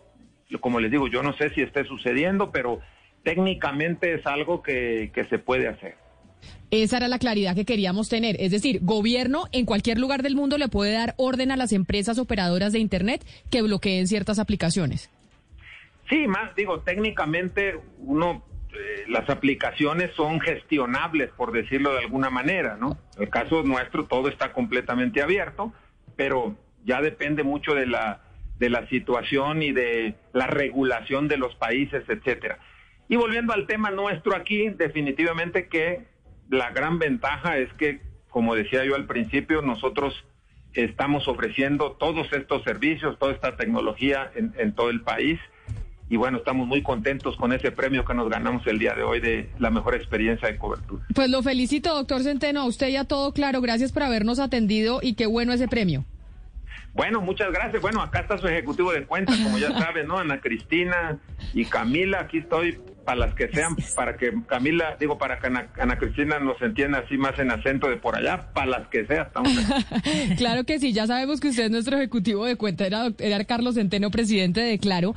como 0.59 0.79
les 0.79 0.91
digo, 0.91 1.07
yo 1.07 1.23
no 1.23 1.33
sé 1.33 1.49
si 1.51 1.61
esté 1.61 1.85
sucediendo, 1.85 2.51
pero 2.51 2.81
técnicamente 3.23 4.13
es 4.13 4.25
algo 4.25 4.61
que, 4.61 5.11
que 5.13 5.25
se 5.25 5.39
puede 5.39 5.67
hacer. 5.67 5.95
Esa 6.71 6.97
era 6.97 7.07
la 7.07 7.17
claridad 7.17 7.55
que 7.55 7.65
queríamos 7.65 8.09
tener. 8.09 8.35
Es 8.39 8.51
decir, 8.51 8.79
gobierno 8.81 9.45
en 9.51 9.65
cualquier 9.65 9.97
lugar 9.97 10.21
del 10.21 10.35
mundo 10.35 10.57
le 10.57 10.67
puede 10.67 10.93
dar 10.93 11.15
orden 11.17 11.51
a 11.51 11.57
las 11.57 11.73
empresas 11.73 12.19
operadoras 12.19 12.73
de 12.73 12.79
Internet 12.79 13.25
que 13.49 13.61
bloqueen 13.63 14.07
ciertas 14.07 14.37
aplicaciones. 14.37 15.09
Sí, 16.09 16.27
más 16.27 16.55
digo, 16.55 16.79
técnicamente 16.81 17.79
uno, 17.99 18.43
eh, 18.71 19.05
las 19.07 19.29
aplicaciones 19.29 20.11
son 20.15 20.39
gestionables, 20.39 21.29
por 21.31 21.51
decirlo 21.51 21.93
de 21.93 21.99
alguna 21.99 22.29
manera, 22.29 22.77
¿no? 22.77 22.97
En 23.15 23.23
el 23.23 23.29
caso 23.29 23.63
nuestro 23.63 24.05
todo 24.05 24.27
está 24.27 24.51
completamente 24.53 25.21
abierto, 25.21 25.73
pero 26.15 26.55
ya 26.85 27.01
depende 27.01 27.43
mucho 27.43 27.73
de 27.73 27.87
la, 27.87 28.21
de 28.57 28.69
la 28.69 28.87
situación 28.89 29.63
y 29.63 29.71
de 29.71 30.15
la 30.33 30.47
regulación 30.47 31.27
de 31.27 31.37
los 31.37 31.55
países, 31.55 32.03
etcétera. 32.07 32.59
Y 33.09 33.17
volviendo 33.17 33.53
al 33.53 33.67
tema 33.67 33.91
nuestro 33.91 34.35
aquí, 34.35 34.69
definitivamente 34.69 35.67
que 35.67 36.05
la 36.49 36.69
gran 36.71 36.99
ventaja 36.99 37.57
es 37.57 37.73
que, 37.73 37.99
como 38.29 38.55
decía 38.55 38.85
yo 38.85 38.95
al 38.95 39.07
principio, 39.07 39.61
nosotros 39.61 40.13
estamos 40.73 41.27
ofreciendo 41.27 41.93
todos 41.93 42.31
estos 42.31 42.63
servicios, 42.63 43.19
toda 43.19 43.33
esta 43.33 43.57
tecnología 43.57 44.31
en, 44.35 44.53
en 44.57 44.73
todo 44.73 44.89
el 44.91 45.01
país 45.01 45.39
y 46.09 46.17
bueno, 46.17 46.39
estamos 46.39 46.67
muy 46.67 46.81
contentos 46.81 47.37
con 47.37 47.53
ese 47.53 47.71
premio 47.71 48.03
que 48.03 48.15
nos 48.15 48.29
ganamos 48.29 48.65
el 48.65 48.79
día 48.79 48.95
de 48.95 49.03
hoy 49.03 49.19
de 49.19 49.49
la 49.59 49.69
mejor 49.69 49.93
experiencia 49.93 50.47
de 50.47 50.57
cobertura. 50.57 51.05
Pues 51.13 51.29
lo 51.29 51.43
felicito, 51.43 51.93
doctor 51.93 52.23
Centeno, 52.23 52.61
a 52.61 52.65
usted 52.65 52.89
ya 52.89 53.03
todo 53.03 53.31
claro, 53.31 53.61
gracias 53.61 53.91
por 53.91 54.03
habernos 54.03 54.39
atendido 54.39 54.99
y 55.03 55.13
qué 55.13 55.27
bueno 55.27 55.53
ese 55.53 55.67
premio. 55.67 56.03
Bueno, 56.93 57.21
muchas 57.21 57.51
gracias. 57.51 57.79
Bueno, 57.81 58.01
acá 58.01 58.21
está 58.21 58.39
su 58.39 58.47
ejecutivo 58.47 58.91
de 58.91 59.05
cuentas, 59.05 59.37
como 59.37 59.59
ya 59.59 59.71
saben, 59.79 60.07
¿no? 60.07 60.17
Ana 60.17 60.41
Cristina 60.41 61.19
y 61.53 61.65
Camila, 61.65 62.21
aquí 62.21 62.39
estoy 62.39 62.79
para 63.09 63.25
las 63.25 63.33
que 63.33 63.47
sean, 63.47 63.75
para 63.95 64.17
que 64.17 64.31
Camila, 64.45 64.95
digo, 64.99 65.17
para 65.17 65.39
que 65.39 65.47
Ana, 65.47 65.97
Cristina 65.97 66.37
nos 66.37 66.61
entienda 66.61 66.99
así 66.99 67.17
más 67.17 67.39
en 67.39 67.49
acento 67.49 67.89
de 67.89 67.97
por 67.97 68.15
allá, 68.15 68.53
para 68.53 68.67
las 68.67 68.87
que 68.89 69.07
sea. 69.07 69.23
Estamos 69.23 69.51
claro 70.37 70.63
que 70.63 70.77
sí, 70.77 70.93
ya 70.93 71.07
sabemos 71.07 71.39
que 71.39 71.47
usted 71.47 71.63
es 71.63 71.71
nuestro 71.71 71.97
ejecutivo 71.97 72.45
de 72.45 72.55
cuenta, 72.55 72.85
era, 72.85 73.07
era 73.17 73.43
Carlos 73.45 73.75
Centeno, 73.75 74.11
presidente 74.11 74.61
de 74.61 74.77
Claro. 74.77 75.15